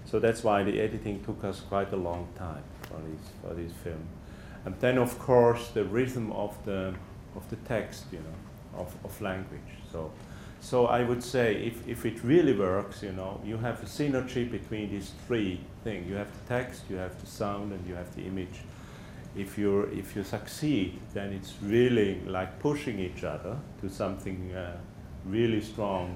So 0.06 0.20
that's 0.20 0.44
why 0.44 0.64
the 0.64 0.82
editing 0.82 1.24
took 1.24 1.44
us 1.44 1.62
quite 1.62 1.94
a 1.94 1.96
long 1.96 2.28
time 2.38 2.64
for 2.82 3.00
this, 3.08 3.30
for 3.42 3.54
this 3.54 3.72
film. 3.84 4.06
And 4.66 4.76
then, 4.80 4.98
of 4.98 5.18
course, 5.18 5.70
the 5.70 5.86
rhythm 5.86 6.32
of 6.34 6.58
the, 6.66 6.94
of 7.36 7.50
the 7.50 7.56
text, 7.68 8.06
you 8.12 8.20
know, 8.20 8.80
of, 8.82 8.94
of 9.04 9.20
language. 9.22 9.62
So 9.92 10.12
so 10.62 10.86
I 10.86 11.04
would 11.04 11.24
say 11.24 11.56
if, 11.56 11.88
if 11.88 12.06
it 12.06 12.24
really 12.24 12.54
works, 12.54 13.02
you 13.02 13.12
know, 13.12 13.42
you 13.44 13.58
have 13.58 13.82
a 13.82 13.88
synergy 13.88 14.50
between 14.50 14.92
these 14.92 15.12
three 15.26 15.60
things. 15.84 16.08
You 16.08 16.16
have 16.16 16.32
the 16.32 16.48
text, 16.48 16.84
you 16.88 16.98
have 16.98 17.20
the 17.20 17.26
sound, 17.26 17.74
and 17.74 17.86
you 17.88 17.96
have 17.96 18.16
the 18.16 18.22
image. 18.22 18.62
If 19.36 19.58
you 19.58 19.82
if 19.92 20.16
you 20.16 20.24
succeed, 20.24 21.00
then 21.14 21.34
it's 21.34 21.56
really 21.64 22.22
like 22.28 22.60
pushing 22.60 23.00
each 23.00 23.24
other 23.24 23.58
to 23.82 23.90
something 23.90 24.54
uh, 24.54 24.78
really 25.26 25.62
strong. 25.62 26.16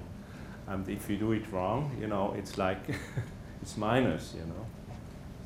And 0.68 0.88
if 0.90 1.10
you 1.10 1.18
do 1.18 1.32
it 1.32 1.52
wrong, 1.52 1.98
you 2.00 2.08
know, 2.08 2.36
it's 2.38 2.58
like 2.58 2.84
it's 3.64 3.78
minus, 3.78 4.36
you 4.36 4.46
know. 4.46 4.66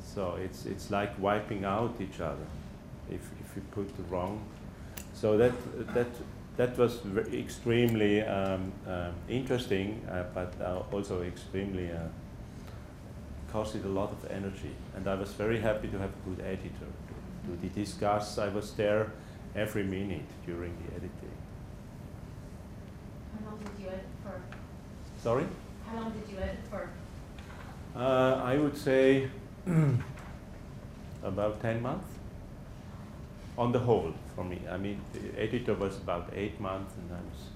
So 0.02 0.36
it's 0.44 0.66
it's 0.66 0.90
like 0.90 1.18
wiping 1.18 1.64
out 1.64 1.94
each 2.00 2.20
other 2.20 2.46
if 3.08 3.22
if 3.40 3.56
you 3.56 3.62
put 3.70 3.96
the 3.96 4.02
wrong. 4.14 4.42
So 5.14 5.38
that 5.38 5.52
that 5.94 6.08
that 6.56 6.76
was 6.76 7.00
extremely 7.32 8.22
um, 8.22 8.72
uh, 8.86 9.10
interesting, 9.28 10.06
uh, 10.10 10.24
but 10.34 10.52
uh, 10.60 10.82
also 10.92 11.22
extremely 11.22 11.90
uh, 11.90 11.98
costed 13.52 13.84
a 13.84 13.88
lot 13.88 14.12
of 14.12 14.30
energy. 14.30 14.74
And 14.96 15.06
I 15.08 15.14
was 15.14 15.32
very 15.32 15.60
happy 15.60 15.88
to 15.88 15.98
have 15.98 16.10
a 16.10 16.28
good 16.28 16.40
editor 16.44 16.86
to, 17.46 17.68
to 17.68 17.74
discuss. 17.74 18.38
I 18.38 18.48
was 18.48 18.72
there 18.74 19.12
every 19.54 19.84
minute 19.84 20.28
during 20.46 20.76
the 20.82 20.94
editing. 20.94 21.36
How 23.32 23.50
long 23.50 23.58
did 23.58 23.84
you 23.84 23.88
edit 23.88 24.06
for? 24.22 24.40
Sorry? 25.22 25.46
How 25.86 25.96
long 25.96 26.12
did 26.12 26.30
you 26.30 26.38
edit 26.38 26.58
for? 26.70 26.88
Uh, 27.96 28.40
I 28.44 28.56
would 28.56 28.76
say 28.76 29.28
about 31.22 31.60
10 31.60 31.82
months 31.82 32.08
on 33.58 33.72
the 33.72 33.78
whole 33.78 34.14
for 34.34 34.44
me. 34.44 34.60
I 34.70 34.76
mean, 34.76 35.00
the 35.12 35.40
editor 35.40 35.74
was 35.74 35.96
about 35.98 36.30
eight 36.34 36.60
months, 36.60 36.94
and 36.96 37.10
I 37.12 37.20
was 37.30 37.48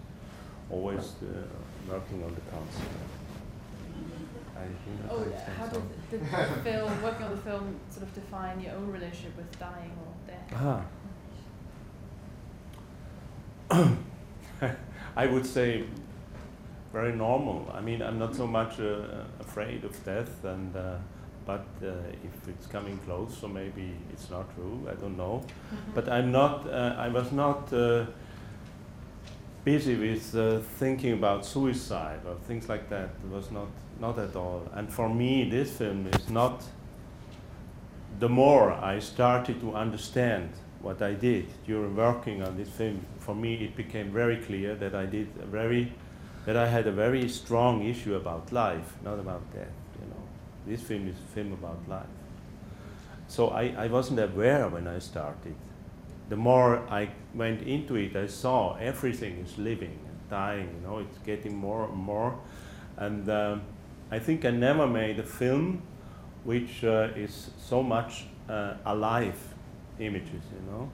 always 0.70 1.14
uh, 1.22 1.26
working 1.92 2.22
on 2.24 2.34
the 2.34 2.40
concept. 2.50 2.90
I 4.56 4.58
think 4.66 5.02
that 5.02 5.10
Oh, 5.12 5.18
makes 5.24 5.42
how 5.58 5.68
So- 5.70 5.82
did 6.10 6.20
the, 6.20 6.26
the 6.26 6.62
film, 6.62 7.02
working 7.02 7.24
on 7.26 7.30
the 7.32 7.42
film, 7.42 7.76
sort 7.90 8.02
of 8.06 8.14
define 8.14 8.60
your 8.60 8.72
own 8.74 8.90
relationship 8.92 9.36
with 9.36 9.58
dying 9.58 9.92
or 10.00 10.12
death? 10.26 10.52
Ah. 10.54 10.84
I 15.16 15.26
would 15.26 15.46
say 15.46 15.84
very 16.92 17.12
normal. 17.12 17.70
I 17.74 17.80
mean, 17.80 18.02
I'm 18.02 18.18
not 18.18 18.34
so 18.34 18.46
much 18.46 18.78
uh, 18.80 19.24
afraid 19.40 19.84
of 19.84 20.04
death, 20.04 20.44
and 20.44 20.74
uh, 20.76 20.96
but 21.46 21.66
uh, 21.82 21.92
if 22.22 22.48
it's 22.48 22.66
coming 22.66 22.98
close, 22.98 23.36
so 23.38 23.48
maybe 23.48 23.92
it's 24.12 24.30
not 24.30 24.54
true. 24.54 24.86
I 24.90 24.94
don't 24.94 25.16
know. 25.16 25.42
But 25.94 26.08
I'm 26.08 26.32
not. 26.32 26.66
Uh, 26.68 26.94
I 26.98 27.08
was 27.08 27.32
not 27.32 27.72
uh, 27.72 28.06
busy 29.64 29.96
with 29.96 30.34
uh, 30.34 30.60
thinking 30.78 31.12
about 31.12 31.44
suicide 31.44 32.20
or 32.26 32.36
things 32.46 32.68
like 32.68 32.88
that. 32.90 33.10
It 33.24 33.30
was 33.30 33.50
not 33.50 33.68
not 34.00 34.18
at 34.18 34.36
all. 34.36 34.68
And 34.72 34.92
for 34.92 35.08
me, 35.08 35.48
this 35.48 35.76
film 35.76 36.06
is 36.06 36.28
not. 36.28 36.62
The 38.20 38.28
more 38.28 38.72
I 38.72 39.00
started 39.00 39.60
to 39.60 39.74
understand 39.74 40.50
what 40.80 41.02
I 41.02 41.14
did 41.14 41.46
during 41.66 41.96
working 41.96 42.42
on 42.42 42.56
this 42.56 42.68
film, 42.68 43.04
for 43.18 43.34
me 43.34 43.54
it 43.64 43.74
became 43.74 44.12
very 44.12 44.36
clear 44.36 44.74
that 44.76 44.94
I 44.94 45.06
did 45.06 45.28
a 45.42 45.46
very, 45.46 45.92
that 46.46 46.56
I 46.56 46.68
had 46.68 46.86
a 46.86 46.92
very 46.92 47.28
strong 47.28 47.82
issue 47.82 48.14
about 48.14 48.52
life, 48.52 48.94
not 49.02 49.18
about 49.18 49.42
death. 49.52 49.83
This 50.66 50.80
film 50.82 51.08
is 51.08 51.16
a 51.16 51.34
film 51.34 51.52
about 51.52 51.88
life. 51.88 52.06
So 53.28 53.48
I, 53.48 53.74
I 53.76 53.86
wasn't 53.88 54.20
aware 54.20 54.68
when 54.68 54.86
I 54.86 54.98
started. 54.98 55.54
The 56.28 56.36
more 56.36 56.78
I 56.88 57.10
went 57.34 57.62
into 57.62 57.96
it, 57.96 58.16
I 58.16 58.26
saw 58.26 58.76
everything 58.76 59.38
is 59.44 59.58
living 59.58 59.98
and 60.06 60.30
dying. 60.30 60.68
You 60.74 60.88
know, 60.88 60.98
it's 60.98 61.18
getting 61.18 61.56
more 61.56 61.84
and 61.84 61.96
more, 61.96 62.38
and 62.96 63.28
um, 63.28 63.62
I 64.10 64.18
think 64.18 64.44
I 64.44 64.50
never 64.50 64.86
made 64.86 65.18
a 65.18 65.24
film 65.24 65.82
which 66.44 66.84
uh, 66.84 67.08
is 67.16 67.50
so 67.58 67.82
much 67.82 68.26
uh, 68.48 68.74
alive 68.84 69.38
images, 69.98 70.42
you 70.52 70.70
know. 70.70 70.90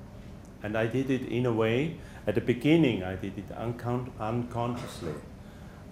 And 0.63 0.77
I 0.77 0.87
did 0.87 1.11
it 1.11 1.23
in 1.23 1.47
a 1.47 1.53
way, 1.53 1.97
at 2.27 2.35
the 2.35 2.41
beginning 2.41 3.03
I 3.03 3.17
did 3.17 3.37
it 3.39 3.49
uncon- 3.51 4.11
unconsciously. 4.21 5.15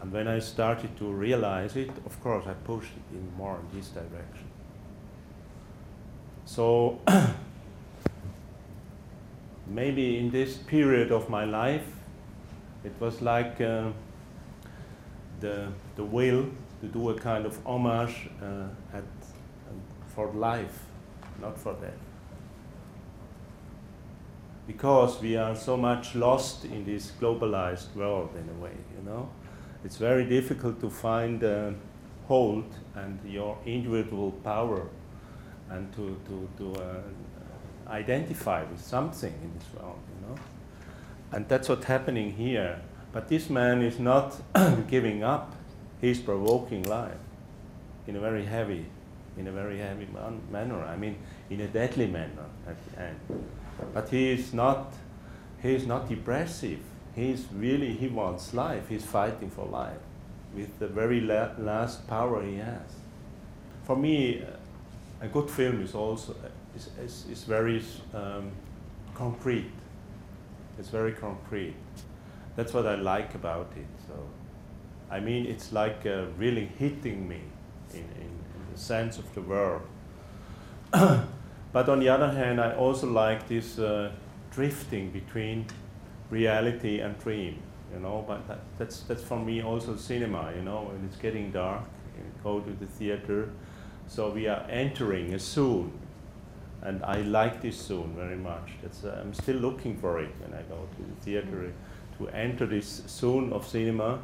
And 0.00 0.12
when 0.12 0.28
I 0.28 0.38
started 0.38 0.96
to 0.98 1.06
realize 1.06 1.76
it, 1.76 1.90
of 2.06 2.20
course, 2.22 2.46
I 2.46 2.52
pushed 2.52 2.92
it 2.92 3.16
in 3.16 3.32
more 3.36 3.58
in 3.58 3.78
this 3.78 3.88
direction. 3.88 4.46
So 6.44 7.00
maybe 9.66 10.18
in 10.18 10.30
this 10.30 10.56
period 10.56 11.12
of 11.12 11.28
my 11.28 11.44
life, 11.44 11.86
it 12.84 12.92
was 13.00 13.20
like 13.20 13.60
uh, 13.60 13.90
the, 15.40 15.68
the 15.96 16.04
will 16.04 16.48
to 16.80 16.86
do 16.86 17.10
a 17.10 17.14
kind 17.14 17.44
of 17.44 17.58
homage 17.66 18.30
uh, 18.40 18.96
at, 18.96 19.04
for 20.14 20.32
life, 20.32 20.84
not 21.40 21.58
for 21.58 21.74
death. 21.74 21.92
Because 24.66 25.20
we 25.20 25.36
are 25.36 25.56
so 25.56 25.76
much 25.76 26.14
lost 26.14 26.64
in 26.64 26.84
this 26.84 27.12
globalized 27.20 27.94
world, 27.94 28.30
in 28.36 28.48
a 28.48 28.62
way, 28.62 28.76
you 28.96 29.04
know, 29.04 29.28
it's 29.84 29.96
very 29.96 30.24
difficult 30.24 30.80
to 30.80 30.90
find 30.90 31.44
uh, 31.44 31.70
hold 32.26 32.64
and 32.94 33.18
your 33.24 33.56
individual 33.64 34.32
power 34.44 34.86
and 35.70 35.92
to, 35.94 36.18
to, 36.26 36.48
to 36.58 36.80
uh, 36.82 37.00
identify 37.88 38.64
with 38.64 38.80
something 38.80 39.32
in 39.42 39.58
this 39.58 39.68
world, 39.74 39.98
you 40.08 40.28
know. 40.28 40.40
And 41.32 41.48
that's 41.48 41.68
what's 41.68 41.84
happening 41.84 42.32
here. 42.32 42.80
But 43.12 43.28
this 43.28 43.48
man 43.50 43.82
is 43.82 43.98
not 43.98 44.36
giving 44.88 45.22
up. 45.22 45.54
He's 46.00 46.20
provoking 46.20 46.82
life 46.84 47.18
in 48.06 48.16
a 48.16 48.20
very 48.20 48.44
heavy, 48.44 48.86
in 49.36 49.46
a 49.46 49.52
very 49.52 49.78
heavy 49.78 50.06
man- 50.12 50.40
manner. 50.50 50.82
I 50.82 50.96
mean, 50.96 51.16
in 51.50 51.60
a 51.60 51.66
deadly 51.66 52.06
manner 52.06 52.46
at 52.66 52.76
the 52.90 53.02
end. 53.02 53.20
But 53.94 54.08
he 54.08 54.30
is 54.30 54.52
not, 54.52 54.92
he 55.62 55.74
is 55.74 55.86
not 55.86 56.08
depressive. 56.08 56.80
He's 57.18 57.46
really, 57.52 57.94
he 57.94 58.06
wants 58.06 58.54
life. 58.54 58.88
He's 58.88 59.04
fighting 59.04 59.50
for 59.50 59.66
life 59.66 59.98
with 60.54 60.78
the 60.78 60.86
very 60.86 61.20
la- 61.20 61.50
last 61.58 62.06
power 62.06 62.44
he 62.44 62.58
has. 62.58 62.94
For 63.82 63.96
me, 63.96 64.42
uh, 64.42 64.46
a 65.20 65.26
good 65.26 65.50
film 65.50 65.82
is 65.82 65.96
also 65.96 66.36
is, 66.76 66.90
is, 67.04 67.26
is 67.28 67.42
very 67.42 67.82
um, 68.14 68.52
concrete. 69.14 69.72
It's 70.78 70.90
very 70.90 71.10
concrete. 71.12 71.74
That's 72.54 72.72
what 72.72 72.86
I 72.86 72.94
like 72.94 73.34
about 73.34 73.72
it. 73.76 73.86
So, 74.06 74.14
I 75.10 75.18
mean, 75.18 75.44
it's 75.46 75.72
like 75.72 76.06
uh, 76.06 76.26
really 76.38 76.66
hitting 76.78 77.28
me 77.28 77.40
in, 77.94 77.98
in, 77.98 78.30
in, 78.56 78.72
the 78.72 78.78
sense 78.78 79.18
of 79.18 79.34
the 79.34 79.42
word. 79.42 79.80
but 80.92 81.88
on 81.88 81.98
the 81.98 82.10
other 82.10 82.30
hand, 82.30 82.60
I 82.60 82.76
also 82.76 83.10
like 83.10 83.48
this 83.48 83.80
uh, 83.80 84.12
drifting 84.52 85.10
between 85.10 85.66
reality 86.30 87.00
and 87.00 87.18
dream. 87.18 87.62
You 87.92 88.00
know, 88.00 88.24
but 88.26 88.46
that, 88.48 88.60
that's 88.78 89.00
that's 89.00 89.22
for 89.22 89.38
me 89.38 89.62
also 89.62 89.96
cinema. 89.96 90.52
You 90.54 90.62
know, 90.62 90.90
when 90.90 91.04
it's 91.06 91.16
getting 91.16 91.50
dark, 91.50 91.84
go 92.42 92.60
to 92.60 92.70
the 92.70 92.86
theater. 92.86 93.50
So 94.06 94.30
we 94.30 94.46
are 94.46 94.64
entering 94.70 95.34
a 95.34 95.38
zone 95.38 95.92
and 96.82 97.04
I 97.04 97.20
like 97.22 97.60
this 97.60 97.76
zone 97.76 98.14
very 98.16 98.36
much. 98.36 98.70
That's, 98.82 99.04
uh, 99.04 99.18
I'm 99.20 99.34
still 99.34 99.56
looking 99.56 99.96
for 99.96 100.20
it 100.20 100.30
when 100.40 100.58
I 100.58 100.62
go 100.62 100.76
to 100.96 101.02
the 101.02 101.24
theater 101.24 101.72
to 102.18 102.28
enter 102.28 102.66
this 102.66 103.02
zone 103.08 103.52
of 103.52 103.66
cinema, 103.66 104.20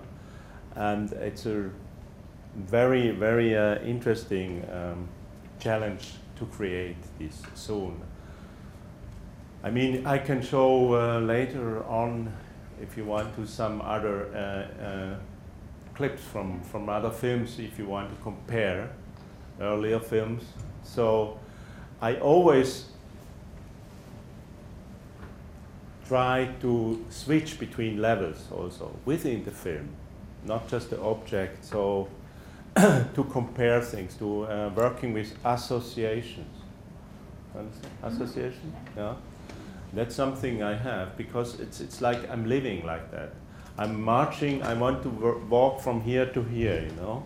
and 0.74 1.12
it's 1.12 1.46
a 1.46 1.70
very 2.56 3.10
very 3.10 3.56
uh, 3.56 3.80
interesting 3.80 4.64
um, 4.72 5.08
challenge 5.58 6.14
to 6.36 6.46
create 6.46 6.96
this 7.18 7.42
zone. 7.56 8.00
I 9.64 9.70
mean, 9.70 10.06
I 10.06 10.18
can 10.18 10.42
show 10.42 10.94
uh, 10.94 11.20
later 11.20 11.82
on, 11.84 12.30
if 12.82 12.98
you 12.98 13.06
want 13.06 13.34
to, 13.36 13.46
some 13.46 13.80
other 13.80 14.26
uh, 14.34 14.84
uh, 14.84 15.16
clips 15.94 16.22
from 16.22 16.60
from 16.60 16.90
other 16.90 17.10
films, 17.10 17.58
if 17.58 17.78
you 17.78 17.86
want 17.86 18.10
to 18.14 18.22
compare 18.22 18.90
earlier 19.58 20.00
films. 20.00 20.42
So 20.82 21.38
I 22.02 22.16
always 22.16 22.90
try 26.08 26.50
to 26.60 27.02
switch 27.08 27.58
between 27.58 28.02
levels 28.02 28.48
also 28.52 28.94
within 29.06 29.44
the 29.44 29.50
film, 29.50 29.88
not 30.44 30.68
just 30.68 30.90
the 30.90 31.00
object. 31.00 31.64
So 31.64 32.08
to 32.76 33.26
compare 33.30 33.80
things, 33.80 34.14
to 34.16 34.44
uh, 34.44 34.70
working 34.76 35.14
with 35.14 35.32
associations. 35.42 36.54
Association, 38.02 38.74
yeah. 38.96 39.14
That's 39.94 40.14
something 40.14 40.62
I 40.62 40.74
have 40.74 41.16
because 41.16 41.60
it's 41.60 41.80
it's 41.80 42.00
like 42.00 42.28
I'm 42.30 42.46
living 42.46 42.84
like 42.84 43.10
that. 43.10 43.30
I'm 43.78 44.00
marching. 44.00 44.62
I 44.62 44.74
want 44.74 45.02
to 45.02 45.08
walk 45.48 45.80
from 45.80 46.00
here 46.00 46.26
to 46.26 46.42
here, 46.42 46.80
you 46.80 46.94
know. 46.96 47.24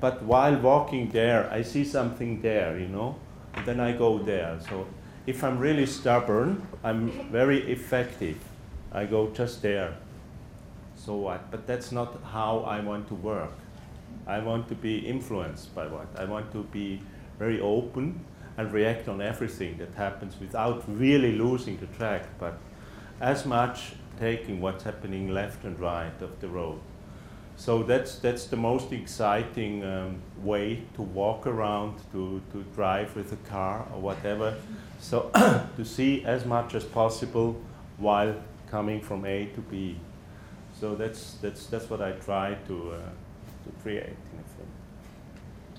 But 0.00 0.22
while 0.22 0.56
walking 0.56 1.10
there, 1.10 1.50
I 1.52 1.62
see 1.62 1.84
something 1.84 2.40
there, 2.42 2.78
you 2.78 2.88
know 2.88 3.16
then 3.64 3.80
I 3.80 3.92
go 3.92 4.18
there. 4.18 4.58
So 4.68 4.86
if 5.26 5.42
I'm 5.44 5.58
really 5.58 5.86
stubborn, 5.86 6.66
I'm 6.82 7.10
very 7.30 7.70
effective. 7.70 8.38
I 8.92 9.04
go 9.04 9.30
just 9.30 9.62
there. 9.62 9.96
So 10.96 11.16
what? 11.16 11.50
But 11.50 11.66
that's 11.66 11.92
not 11.92 12.20
how 12.32 12.60
I 12.60 12.80
want 12.80 13.08
to 13.08 13.14
work. 13.14 13.52
I 14.26 14.38
want 14.40 14.68
to 14.68 14.74
be 14.74 14.98
influenced 14.98 15.74
by 15.74 15.86
what? 15.86 16.06
I 16.16 16.24
want 16.24 16.52
to 16.52 16.62
be 16.64 17.00
very 17.38 17.60
open 17.60 18.24
and 18.56 18.72
react 18.72 19.08
on 19.08 19.20
everything 19.20 19.78
that 19.78 19.94
happens 19.94 20.34
without 20.40 20.84
really 20.86 21.32
losing 21.32 21.76
the 21.78 21.86
track, 21.86 22.26
but 22.38 22.58
as 23.20 23.44
much 23.44 23.92
taking 24.18 24.60
what's 24.60 24.84
happening 24.84 25.28
left 25.28 25.64
and 25.64 25.78
right 25.80 26.20
of 26.20 26.40
the 26.40 26.48
road. 26.48 26.80
So 27.56 27.82
that's, 27.82 28.14
that's 28.18 28.46
the 28.46 28.56
most 28.56 28.90
exciting 28.90 29.84
um, 29.84 30.22
way 30.42 30.82
to 30.94 31.02
walk 31.02 31.46
around, 31.46 31.96
to, 32.12 32.40
to 32.52 32.62
drive 32.74 33.14
with 33.14 33.32
a 33.32 33.48
car 33.48 33.86
or 33.92 34.00
whatever. 34.00 34.56
So 34.98 35.30
to 35.76 35.84
see 35.84 36.24
as 36.24 36.46
much 36.46 36.74
as 36.74 36.84
possible 36.84 37.60
while 37.98 38.34
coming 38.70 39.00
from 39.02 39.26
A 39.26 39.46
to 39.54 39.60
B. 39.60 39.96
So 40.80 40.94
that's, 40.94 41.34
that's, 41.42 41.66
that's 41.66 41.90
what 41.90 42.00
I 42.00 42.12
try 42.12 42.56
to, 42.68 42.92
uh, 42.92 42.96
to 42.96 43.82
create 43.82 44.04
in 44.06 44.38
a 44.38 44.48
film. 44.56 44.68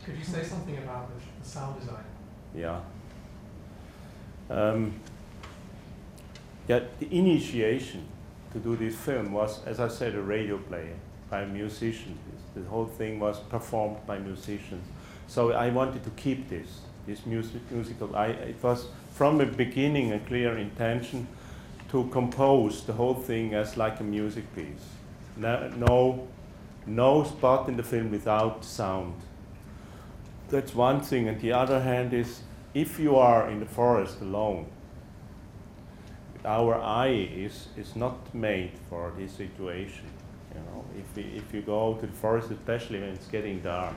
Could 0.05 0.17
you 0.17 0.23
say 0.23 0.43
something 0.43 0.77
about 0.77 1.09
the, 1.09 1.23
the 1.41 1.49
sound 1.49 1.79
design? 1.79 2.03
Yeah. 2.55 2.79
Um, 4.49 4.93
yeah, 6.67 6.81
the 6.99 7.07
initiation 7.15 8.05
to 8.53 8.59
do 8.59 8.75
this 8.75 8.95
film 8.95 9.31
was, 9.31 9.65
as 9.65 9.79
I 9.79 9.87
said, 9.87 10.15
a 10.15 10.21
radio 10.21 10.57
play 10.57 10.89
by 11.29 11.45
musicians. 11.45 12.17
The 12.55 12.63
whole 12.63 12.85
thing 12.85 13.19
was 13.19 13.39
performed 13.39 14.05
by 14.05 14.19
musicians. 14.19 14.85
So 15.27 15.53
I 15.53 15.69
wanted 15.69 16.03
to 16.03 16.09
keep 16.11 16.49
this, 16.49 16.81
this 17.07 17.25
music, 17.25 17.61
musical. 17.71 18.13
I, 18.15 18.27
it 18.27 18.61
was 18.61 18.87
from 19.13 19.37
the 19.37 19.45
beginning 19.45 20.11
a 20.11 20.19
clear 20.19 20.57
intention 20.57 21.27
to 21.91 22.07
compose 22.11 22.83
the 22.83 22.93
whole 22.93 23.15
thing 23.15 23.53
as 23.53 23.77
like 23.77 23.99
a 24.01 24.03
music 24.03 24.53
piece. 24.55 24.85
No, 25.37 25.69
no, 25.69 26.27
no 26.85 27.23
spot 27.23 27.69
in 27.69 27.77
the 27.77 27.83
film 27.83 28.11
without 28.11 28.65
sound. 28.65 29.15
That's 30.51 30.75
one 30.75 30.99
thing. 30.99 31.29
And 31.29 31.39
the 31.39 31.53
other 31.53 31.81
hand 31.81 32.13
is, 32.13 32.41
if 32.73 32.99
you 32.99 33.15
are 33.15 33.49
in 33.49 33.59
the 33.61 33.65
forest 33.65 34.19
alone, 34.21 34.67
our 36.43 36.75
eye 36.75 37.29
is, 37.35 37.67
is 37.77 37.95
not 37.95 38.33
made 38.35 38.71
for 38.89 39.13
this 39.17 39.31
situation. 39.31 40.05
You 40.53 40.59
know, 40.59 40.85
if, 40.97 41.15
we, 41.15 41.23
if 41.37 41.53
you 41.53 41.61
go 41.61 41.93
to 41.95 42.05
the 42.05 42.13
forest, 42.13 42.51
especially 42.51 42.99
when 42.99 43.09
it's 43.09 43.27
getting 43.27 43.61
dark, 43.61 43.95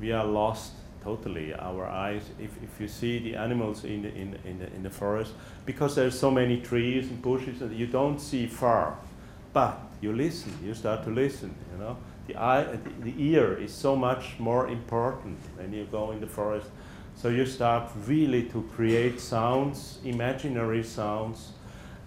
we 0.00 0.10
are 0.12 0.24
lost 0.24 0.72
totally. 1.04 1.54
Our 1.54 1.86
eyes, 1.86 2.22
if, 2.40 2.50
if 2.62 2.80
you 2.80 2.88
see 2.88 3.20
the 3.20 3.36
animals 3.36 3.84
in 3.84 4.02
the, 4.02 4.08
in, 4.08 4.36
in, 4.44 4.58
the, 4.58 4.66
in 4.74 4.82
the 4.82 4.90
forest, 4.90 5.32
because 5.64 5.94
there's 5.94 6.18
so 6.18 6.30
many 6.30 6.60
trees 6.60 7.08
and 7.08 7.22
bushes, 7.22 7.62
you 7.72 7.86
don't 7.86 8.18
see 8.18 8.46
far, 8.46 8.98
but 9.52 9.78
you 10.00 10.12
listen. 10.12 10.52
You 10.64 10.74
start 10.74 11.04
to 11.04 11.10
listen. 11.10 11.54
You 11.72 11.78
know, 11.78 11.96
the 12.26 12.36
eye, 12.36 12.62
uh, 12.62 12.76
the, 12.84 13.10
the 13.10 13.14
ear 13.22 13.54
is 13.54 13.72
so 13.72 13.96
much 13.96 14.38
more 14.38 14.68
important 14.68 15.38
when 15.56 15.72
you 15.72 15.86
go 15.90 16.10
in 16.12 16.20
the 16.20 16.26
forest. 16.26 16.68
So 17.16 17.28
you 17.28 17.46
start 17.46 17.90
really 18.06 18.42
to 18.44 18.62
create 18.74 19.20
sounds, 19.20 19.98
imaginary 20.04 20.82
sounds. 20.82 21.52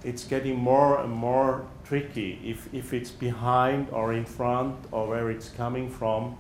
It's 0.04 0.24
getting 0.24 0.56
more 0.56 1.02
and 1.02 1.12
more 1.12 1.66
tricky 1.84 2.40
if, 2.44 2.72
if 2.74 2.94
it's 2.94 3.10
behind 3.10 3.90
or 3.92 4.14
in 4.14 4.26
front 4.26 4.76
or 4.92 5.08
where 5.08 5.32
it's 5.32 5.50
coming 5.50 5.90
from. 5.90 6.38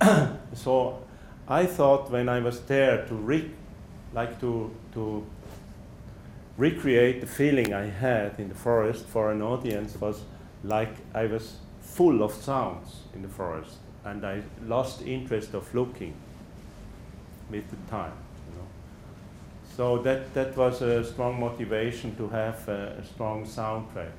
so 0.54 1.02
I 1.46 1.66
thought 1.66 2.10
when 2.10 2.28
I 2.28 2.40
was 2.40 2.60
there 2.62 3.06
to 3.06 3.14
re- 3.14 3.50
like 4.12 4.40
to, 4.40 4.74
to 4.94 5.24
recreate 6.56 7.20
the 7.20 7.26
feeling 7.26 7.72
I 7.72 7.86
had 7.86 8.38
in 8.38 8.48
the 8.48 8.54
forest 8.54 9.06
for 9.06 9.30
an 9.30 9.40
audience 9.40 9.98
was 10.00 10.22
like 10.64 10.94
I 11.14 11.26
was 11.26 11.56
full 11.96 12.22
of 12.22 12.32
sounds 12.32 13.02
in 13.14 13.22
the 13.22 13.28
forest 13.28 13.76
and 14.04 14.24
I 14.24 14.42
lost 14.66 15.02
interest 15.02 15.54
of 15.54 15.74
looking 15.74 16.14
with 17.50 17.68
the 17.70 17.90
time. 17.90 18.12
You 18.48 18.58
know. 18.58 18.66
So 19.76 19.98
that, 20.02 20.32
that 20.34 20.56
was 20.56 20.82
a 20.82 21.04
strong 21.04 21.40
motivation 21.40 22.16
to 22.16 22.28
have 22.28 22.68
a, 22.68 22.96
a 23.00 23.04
strong 23.04 23.44
soundtrack. 23.44 24.12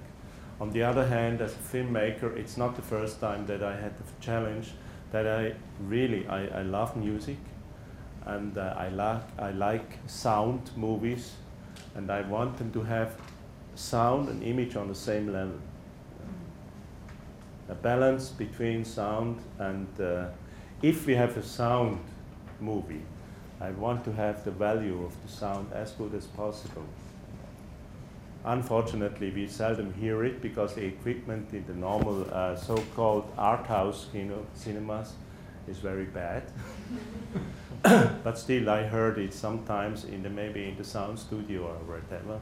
On 0.59 0.69
the 0.71 0.83
other 0.83 1.07
hand, 1.07 1.41
as 1.41 1.53
a 1.53 1.57
filmmaker, 1.57 2.37
it's 2.37 2.57
not 2.57 2.75
the 2.75 2.83
first 2.83 3.19
time 3.19 3.47
that 3.47 3.63
I 3.63 3.75
had 3.75 3.97
the 3.97 4.03
challenge 4.19 4.73
that 5.11 5.27
I 5.27 5.53
really 5.79 6.27
I, 6.27 6.59
I 6.59 6.61
love 6.61 6.95
music 6.95 7.37
and 8.25 8.57
uh, 8.57 8.75
I 8.77 8.89
like 8.89 9.23
I 9.39 9.51
like 9.51 9.97
sound 10.07 10.69
movies 10.75 11.33
and 11.95 12.09
I 12.11 12.21
want 12.21 12.57
them 12.57 12.71
to 12.73 12.83
have 12.83 13.15
sound 13.75 14.29
and 14.29 14.43
image 14.43 14.75
on 14.75 14.87
the 14.87 14.95
same 14.95 15.33
level. 15.33 15.59
A 17.71 17.75
balance 17.75 18.29
between 18.29 18.83
sound 18.83 19.39
and 19.57 19.87
uh, 19.99 20.25
if 20.81 21.05
we 21.05 21.15
have 21.15 21.37
a 21.37 21.41
sound 21.41 21.99
movie, 22.59 23.01
I 23.61 23.71
want 23.71 24.03
to 24.03 24.11
have 24.11 24.43
the 24.43 24.51
value 24.51 25.05
of 25.05 25.13
the 25.23 25.31
sound 25.31 25.71
as 25.71 25.91
good 25.91 26.13
as 26.13 26.27
possible. 26.27 26.83
Unfortunately, 28.43 29.31
we 29.31 29.47
seldom 29.47 29.93
hear 29.93 30.25
it 30.25 30.41
because 30.41 30.75
the 30.75 30.83
equipment 30.83 31.53
in 31.53 31.65
the 31.65 31.73
normal 31.73 32.27
uh, 32.33 32.57
so-called 32.57 33.31
art 33.37 33.65
house 33.67 34.07
kino, 34.11 34.45
cinemas 34.53 35.13
is 35.69 35.77
very 35.77 36.05
bad. 36.05 36.43
but 38.23 38.37
still, 38.37 38.69
I 38.69 38.83
heard 38.83 39.17
it 39.17 39.33
sometimes 39.33 40.03
in 40.03 40.23
the 40.23 40.29
maybe 40.29 40.67
in 40.67 40.75
the 40.75 40.83
sound 40.83 41.19
studio 41.19 41.67
or 41.67 41.95
whatever. 41.95 42.41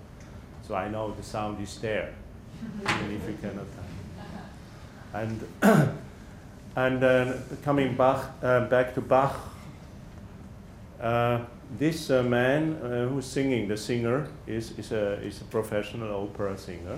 So 0.66 0.74
I 0.74 0.90
know 0.90 1.14
the 1.14 1.24
sound 1.24 1.62
is 1.62 1.78
there, 1.80 2.16
even 2.82 3.12
if 3.12 3.28
you 3.28 3.38
cannot. 3.42 3.68
And 5.14 5.44
and 6.76 7.04
uh, 7.04 7.34
coming 7.64 7.96
Bach, 7.96 8.32
uh, 8.42 8.62
back 8.68 8.94
to 8.96 9.02
Bach. 9.02 9.36
Uh, 11.02 11.40
this 11.78 12.10
man 12.10 12.76
who's 13.10 13.26
singing, 13.26 13.68
the 13.68 13.78
singer, 13.78 14.28
is, 14.48 14.78
is, 14.80 14.92
a, 14.92 15.14
is 15.22 15.40
a 15.42 15.44
professional 15.46 16.24
opera 16.24 16.58
singer, 16.58 16.98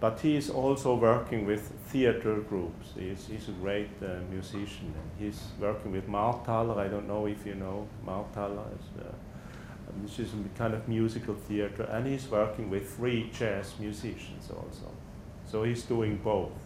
but 0.00 0.18
he 0.18 0.36
is 0.36 0.50
also 0.50 0.96
working 0.96 1.46
with 1.46 1.72
theater 1.86 2.40
groups. 2.40 2.88
He's, 2.98 3.26
he's 3.26 3.48
a 3.48 3.52
great 3.52 3.90
uh, 4.02 4.16
musician. 4.30 4.92
He's 5.18 5.40
working 5.60 5.92
with 5.92 6.08
Marthaler. 6.08 6.80
I 6.80 6.88
don't 6.88 7.06
know 7.06 7.26
if 7.26 7.46
you 7.46 7.54
know 7.54 7.86
Marthaler, 8.04 8.64
is, 8.74 9.04
uh, 9.04 9.12
which 10.02 10.18
is 10.18 10.32
a 10.32 10.58
kind 10.58 10.74
of 10.74 10.88
musical 10.88 11.34
theater, 11.34 11.84
and 11.84 12.06
he's 12.06 12.28
working 12.28 12.68
with 12.70 12.88
free 12.88 13.30
jazz 13.32 13.74
musicians 13.78 14.50
also. 14.50 14.90
So 15.46 15.62
he's 15.62 15.84
doing 15.84 16.16
both. 16.16 16.61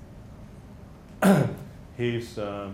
he's 1.97 2.39
uh, 2.39 2.71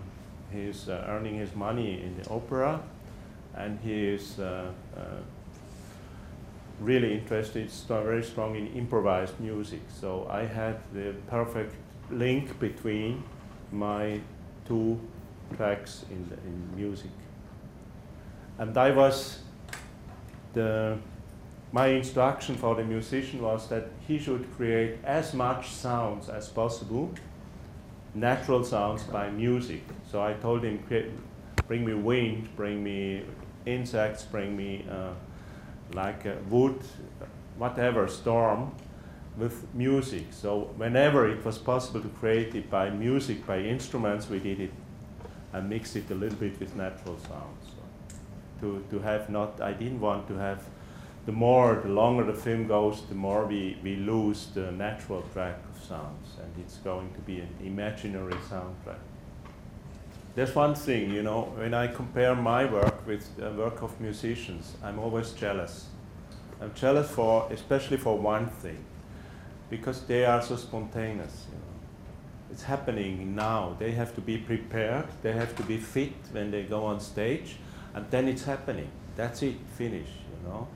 he's 0.51 0.89
uh, 0.89 1.05
earning 1.07 1.35
his 1.35 1.55
money 1.55 2.01
in 2.01 2.15
the 2.21 2.29
opera 2.29 2.81
and 3.55 3.79
he 3.81 4.07
is 4.07 4.39
uh, 4.39 4.71
uh, 4.95 5.01
really 6.79 7.13
interested, 7.13 7.71
st- 7.71 8.03
very 8.03 8.23
strong 8.23 8.55
in 8.55 8.67
improvised 8.73 9.39
music. 9.39 9.81
So 9.89 10.27
I 10.29 10.45
had 10.45 10.79
the 10.93 11.13
perfect 11.27 11.75
link 12.09 12.59
between 12.59 13.23
my 13.71 14.19
two 14.67 14.99
tracks 15.55 16.05
in, 16.09 16.27
the, 16.29 16.35
in 16.35 16.75
music. 16.75 17.11
And 18.57 18.77
I 18.77 18.91
was 18.91 19.39
the 20.53 20.97
my 21.71 21.87
instruction 21.87 22.55
for 22.55 22.75
the 22.75 22.83
musician 22.83 23.41
was 23.41 23.67
that 23.69 23.87
he 24.07 24.19
should 24.19 24.45
create 24.55 24.99
as 25.03 25.33
much 25.33 25.71
sounds 25.71 26.29
as 26.29 26.47
possible, 26.47 27.09
natural 28.13 28.63
sounds 28.63 29.03
by 29.03 29.29
music. 29.29 29.83
So 30.09 30.21
I 30.21 30.33
told 30.33 30.63
him, 30.63 30.83
bring 31.67 31.85
me 31.85 31.93
wind, 31.93 32.55
bring 32.55 32.83
me 32.83 33.23
insects 33.65 34.23
bring 34.23 34.55
me 34.55 34.85
uh, 34.89 35.13
like 35.93 36.25
wood, 36.49 36.79
whatever, 37.57 38.07
storm 38.07 38.71
with 39.37 39.65
music. 39.73 40.25
So 40.31 40.71
whenever 40.77 41.29
it 41.29 41.43
was 41.45 41.57
possible 41.57 42.01
to 42.01 42.09
create 42.09 42.55
it 42.55 42.69
by 42.69 42.89
music, 42.89 43.45
by 43.45 43.59
instruments, 43.59 44.29
we 44.29 44.39
did 44.39 44.59
it 44.59 44.71
and 45.53 45.69
mixed 45.69 45.95
it 45.95 46.09
a 46.09 46.15
little 46.15 46.37
bit 46.37 46.59
with 46.59 46.75
natural 46.75 47.17
sounds. 47.19 47.75
So 47.75 48.17
to, 48.61 48.85
to 48.89 48.99
have 48.99 49.29
not, 49.29 49.61
I 49.61 49.73
didn't 49.73 49.99
want 49.99 50.27
to 50.27 50.35
have, 50.35 50.63
the 51.25 51.31
more, 51.31 51.81
the 51.83 51.89
longer 51.89 52.23
the 52.23 52.33
film 52.33 52.67
goes, 52.67 53.05
the 53.07 53.15
more 53.15 53.45
we, 53.45 53.77
we 53.81 53.95
lose 53.95 54.47
the 54.53 54.71
natural 54.71 55.21
track 55.33 55.57
of 55.69 55.83
sounds 55.83 56.37
and 56.41 56.51
it's 56.63 56.77
going 56.77 57.13
to 57.13 57.19
be 57.21 57.39
an 57.39 57.55
imaginary 57.63 58.33
soundtrack. 58.49 58.99
There's 60.35 60.55
one 60.55 60.73
thing, 60.73 61.11
you 61.11 61.21
know, 61.21 61.53
when 61.55 61.73
I 61.73 61.87
compare 61.87 62.35
my 62.35 62.65
work 62.65 63.05
with 63.05 63.35
the 63.37 63.51
work 63.51 63.83
of 63.83 64.01
musicians, 64.01 64.73
I'm 64.83 64.97
always 64.99 65.31
jealous. 65.31 65.87
I'm 66.59 66.73
jealous 66.73 67.09
for, 67.11 67.47
especially 67.51 67.97
for 67.97 68.17
one 68.17 68.47
thing, 68.47 68.83
because 69.69 70.01
they 70.01 70.25
are 70.25 70.41
so 70.41 70.55
spontaneous. 70.55 71.45
You 71.49 71.57
know. 71.57 71.73
It's 72.51 72.63
happening 72.63 73.35
now. 73.35 73.75
They 73.77 73.91
have 73.91 74.15
to 74.15 74.21
be 74.21 74.37
prepared. 74.37 75.05
They 75.21 75.33
have 75.33 75.55
to 75.55 75.63
be 75.63 75.77
fit 75.77 76.13
when 76.31 76.51
they 76.51 76.63
go 76.63 76.83
on 76.85 76.99
stage, 76.99 77.57
and 77.93 78.05
then 78.09 78.27
it's 78.27 78.45
happening. 78.45 78.89
That's 79.15 79.43
it. 79.43 79.55
Finish. 79.77 80.09
You 80.31 80.49
know, 80.49 80.67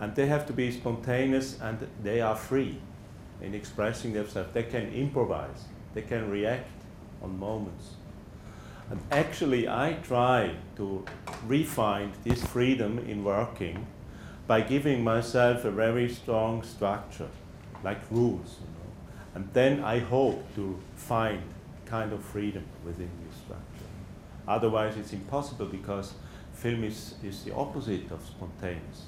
and 0.00 0.14
they 0.14 0.26
have 0.26 0.46
to 0.46 0.52
be 0.54 0.72
spontaneous, 0.72 1.60
and 1.60 1.86
they 2.02 2.22
are 2.22 2.34
free 2.34 2.78
in 3.42 3.54
expressing 3.54 4.14
themselves. 4.14 4.52
They 4.54 4.62
can 4.62 4.92
improvise. 4.92 5.64
They 5.94 6.02
can 6.02 6.30
react 6.30 6.70
on 7.22 7.38
moments. 7.38 7.90
And 8.88 9.00
actually, 9.12 9.68
I 9.68 9.98
try 10.02 10.56
to 10.76 11.04
refine 11.46 12.12
this 12.24 12.42
freedom 12.44 12.98
in 12.98 13.22
working 13.22 13.86
by 14.46 14.62
giving 14.62 15.04
myself 15.04 15.64
a 15.64 15.70
very 15.70 16.08
strong 16.08 16.62
structure, 16.62 17.28
like 17.84 18.00
rules. 18.10 18.56
You 18.60 18.66
know? 18.66 18.92
And 19.34 19.48
then 19.52 19.84
I 19.84 19.98
hope 19.98 20.42
to 20.56 20.80
find 20.96 21.42
kind 21.84 22.12
of 22.12 22.24
freedom 22.24 22.64
within 22.84 23.10
this 23.26 23.36
structure. 23.36 23.90
Otherwise, 24.48 24.96
it's 24.96 25.12
impossible 25.12 25.66
because 25.66 26.14
film 26.54 26.84
is, 26.84 27.14
is 27.22 27.44
the 27.44 27.54
opposite 27.54 28.10
of 28.10 28.24
spontaneous. 28.24 29.04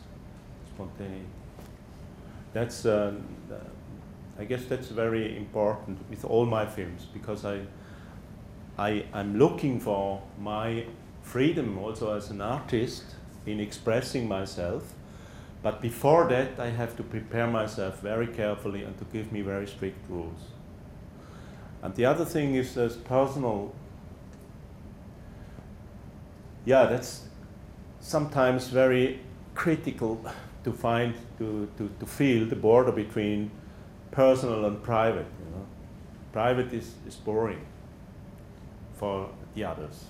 Spontaneity. 0.74 1.26
That's, 2.52 2.84
uh, 2.84 3.14
I 4.38 4.44
guess 4.44 4.64
that's 4.64 4.88
very 4.88 5.36
important 5.36 5.98
with 6.10 6.24
all 6.24 6.46
my 6.46 6.66
films 6.66 7.06
because 7.12 7.44
I 7.44 7.62
I, 8.78 9.04
I'm 9.12 9.38
looking 9.38 9.78
for 9.80 10.22
my 10.38 10.86
freedom 11.22 11.78
also 11.78 12.16
as 12.16 12.30
an 12.30 12.40
artist 12.40 13.04
in 13.46 13.60
expressing 13.60 14.26
myself. 14.26 14.94
But 15.62 15.80
before 15.80 16.28
that, 16.28 16.58
I 16.58 16.70
have 16.70 16.96
to 16.96 17.02
prepare 17.02 17.46
myself 17.46 18.00
very 18.00 18.26
carefully 18.26 18.82
and 18.82 18.98
to 18.98 19.04
give 19.12 19.30
me 19.30 19.42
very 19.42 19.66
strict 19.66 19.98
rules. 20.08 20.40
And 21.82 21.94
the 21.94 22.06
other 22.06 22.24
thing 22.24 22.54
is 22.54 22.76
as 22.76 22.96
personal. 22.96 23.74
Yeah, 26.64 26.86
that's 26.86 27.28
sometimes 28.00 28.68
very 28.68 29.20
critical 29.54 30.24
to 30.64 30.72
find, 30.72 31.14
to, 31.38 31.68
to, 31.76 31.90
to 31.98 32.06
feel 32.06 32.46
the 32.46 32.56
border 32.56 32.92
between 32.92 33.50
personal 34.10 34.64
and 34.64 34.82
private. 34.82 35.26
You 35.44 35.56
know? 35.56 35.66
Private 36.32 36.72
is, 36.72 36.94
is 37.06 37.16
boring 37.16 37.64
for 38.94 39.28
the 39.54 39.64
others. 39.64 40.04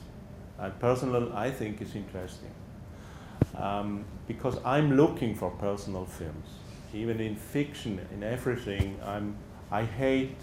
And 0.59 0.79
personal, 0.79 1.33
I 1.33 1.51
think, 1.51 1.81
is 1.81 1.95
interesting 1.95 2.51
um, 3.57 4.05
because 4.27 4.59
I'm 4.65 4.97
looking 4.97 5.35
for 5.35 5.51
personal 5.51 6.05
films. 6.05 6.49
Even 6.95 7.21
in 7.21 7.37
fiction, 7.37 8.01
in 8.13 8.23
everything, 8.23 8.99
I'm, 9.05 9.37
I 9.71 9.85
hate. 9.85 10.37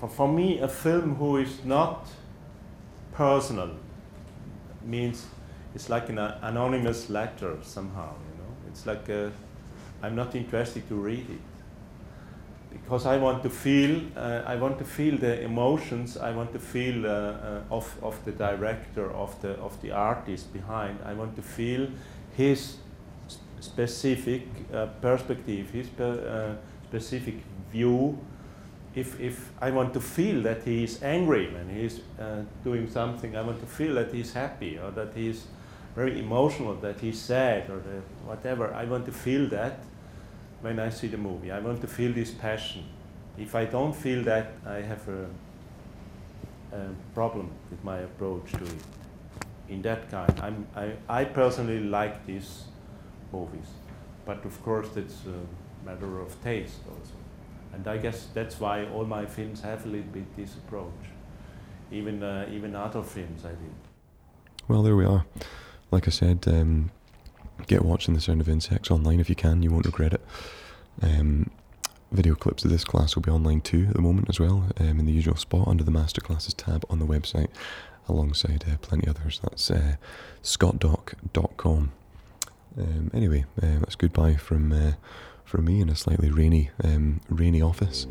For, 0.00 0.08
for 0.08 0.28
me, 0.28 0.58
a 0.60 0.68
film 0.68 1.14
who 1.16 1.38
is 1.38 1.64
not 1.64 2.08
personal 3.12 3.70
means 4.84 5.26
it's 5.74 5.88
like 5.88 6.08
an 6.08 6.18
anonymous 6.18 7.08
letter 7.10 7.56
somehow. 7.62 8.14
You 8.30 8.35
it's 8.76 8.86
like 8.86 9.08
i 9.10 9.30
I'm 10.02 10.14
not 10.14 10.34
interested 10.34 10.86
to 10.88 10.94
read 10.94 11.26
it 11.30 11.40
because 12.70 13.06
I 13.06 13.16
want 13.16 13.42
to 13.42 13.50
feel, 13.50 14.02
uh, 14.16 14.42
I 14.46 14.56
want 14.56 14.78
to 14.78 14.84
feel 14.84 15.16
the 15.16 15.42
emotions. 15.42 16.16
I 16.16 16.30
want 16.32 16.52
to 16.52 16.58
feel 16.58 17.06
uh, 17.06 17.08
uh, 17.08 17.60
of, 17.70 17.96
of 18.02 18.22
the 18.24 18.32
director, 18.32 19.10
of 19.10 19.40
the 19.40 19.52
of 19.52 19.80
the 19.80 19.92
artist 19.92 20.52
behind. 20.52 20.98
I 21.04 21.14
want 21.14 21.34
to 21.36 21.42
feel 21.42 21.88
his 22.36 22.76
specific 23.60 24.42
uh, 24.72 24.86
perspective, 25.00 25.70
his 25.70 25.88
uh, 25.98 26.54
specific 26.88 27.36
view. 27.72 28.18
If 28.94 29.18
if 29.20 29.52
I 29.60 29.70
want 29.70 29.94
to 29.94 30.00
feel 30.00 30.42
that 30.42 30.62
he 30.64 30.84
is 30.84 31.02
angry 31.02 31.48
when 31.52 31.68
he 31.70 31.86
is 31.86 32.00
uh, 32.20 32.42
doing 32.62 32.90
something, 32.90 33.36
I 33.36 33.42
want 33.42 33.60
to 33.60 33.66
feel 33.66 33.94
that 33.94 34.12
he's 34.12 34.32
happy 34.34 34.78
or 34.78 34.90
that 34.90 35.14
he's 35.14 35.46
very 35.96 36.20
emotional, 36.20 36.74
that 36.76 37.00
he's 37.00 37.18
sad 37.18 37.70
or 37.70 37.80
whatever. 38.26 38.72
I 38.74 38.84
want 38.84 39.06
to 39.06 39.12
feel 39.12 39.48
that 39.48 39.80
when 40.60 40.78
I 40.78 40.90
see 40.90 41.08
the 41.08 41.16
movie. 41.16 41.50
I 41.50 41.58
want 41.58 41.80
to 41.80 41.86
feel 41.86 42.12
this 42.12 42.30
passion. 42.30 42.84
If 43.38 43.54
I 43.54 43.64
don't 43.64 43.94
feel 43.94 44.22
that, 44.24 44.52
I 44.66 44.82
have 44.82 45.08
a, 45.08 45.26
a 46.76 46.90
problem 47.14 47.50
with 47.70 47.82
my 47.82 47.98
approach 47.98 48.52
to 48.52 48.64
it. 48.64 48.82
In 49.68 49.82
that 49.82 50.10
kind, 50.10 50.32
I'm, 50.40 50.66
I, 50.76 50.92
I 51.08 51.24
personally 51.24 51.80
like 51.80 52.26
these 52.26 52.64
movies, 53.32 53.68
but 54.24 54.44
of 54.44 54.62
course 54.62 54.96
it's 54.96 55.22
a 55.26 55.86
matter 55.86 56.20
of 56.20 56.30
taste 56.44 56.82
also. 56.88 57.16
and 57.76 57.86
I 57.88 57.98
guess 57.98 58.28
that's 58.32 58.60
why 58.60 58.86
all 58.86 59.04
my 59.04 59.26
films 59.26 59.60
have 59.62 59.84
a 59.86 59.88
little 59.88 60.12
bit 60.12 60.36
this 60.36 60.54
approach. 60.54 61.02
Even 61.90 62.22
uh, 62.22 62.48
even 62.50 62.74
other 62.74 63.02
films 63.02 63.44
I 63.44 63.50
did. 63.50 63.74
Well, 64.68 64.82
there 64.82 64.96
we 64.96 65.04
are. 65.04 65.24
Like 65.90 66.06
I 66.06 66.10
said, 66.10 66.44
um, 66.46 66.90
get 67.66 67.84
watching 67.84 68.14
The 68.14 68.20
Sound 68.20 68.40
of 68.40 68.48
Insects 68.48 68.90
online 68.90 69.20
if 69.20 69.28
you 69.28 69.34
can. 69.34 69.62
You 69.62 69.70
won't 69.70 69.86
regret 69.86 70.12
it. 70.12 70.20
Um, 71.02 71.50
video 72.12 72.34
clips 72.34 72.64
of 72.64 72.70
this 72.70 72.84
class 72.84 73.14
will 73.14 73.22
be 73.22 73.30
online 73.30 73.60
too 73.60 73.86
at 73.88 73.94
the 73.94 74.02
moment 74.02 74.28
as 74.28 74.40
well, 74.40 74.68
um, 74.78 74.98
in 75.00 75.06
the 75.06 75.12
usual 75.12 75.36
spot 75.36 75.68
under 75.68 75.84
the 75.84 75.90
Masterclasses 75.90 76.54
tab 76.56 76.84
on 76.88 76.98
the 76.98 77.06
website, 77.06 77.48
alongside 78.08 78.64
uh, 78.70 78.76
plenty 78.78 79.08
others. 79.08 79.40
That's 79.42 79.70
uh, 79.70 79.96
scottdoc.com. 80.42 81.92
Um, 82.78 83.10
anyway, 83.14 83.44
uh, 83.62 83.78
that's 83.80 83.96
goodbye 83.96 84.34
from 84.34 84.72
uh, 84.72 84.92
from 85.44 85.64
me 85.64 85.80
in 85.80 85.88
a 85.88 85.96
slightly 85.96 86.30
rainy 86.30 86.70
um, 86.82 87.20
rainy 87.28 87.62
office 87.62 88.04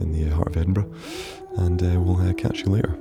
in 0.00 0.12
the 0.12 0.30
uh, 0.30 0.34
heart 0.34 0.48
of 0.48 0.56
Edinburgh, 0.56 0.92
and 1.56 1.82
uh, 1.82 2.00
we'll 2.00 2.32
catch 2.34 2.60
you 2.60 2.66
later. 2.66 2.96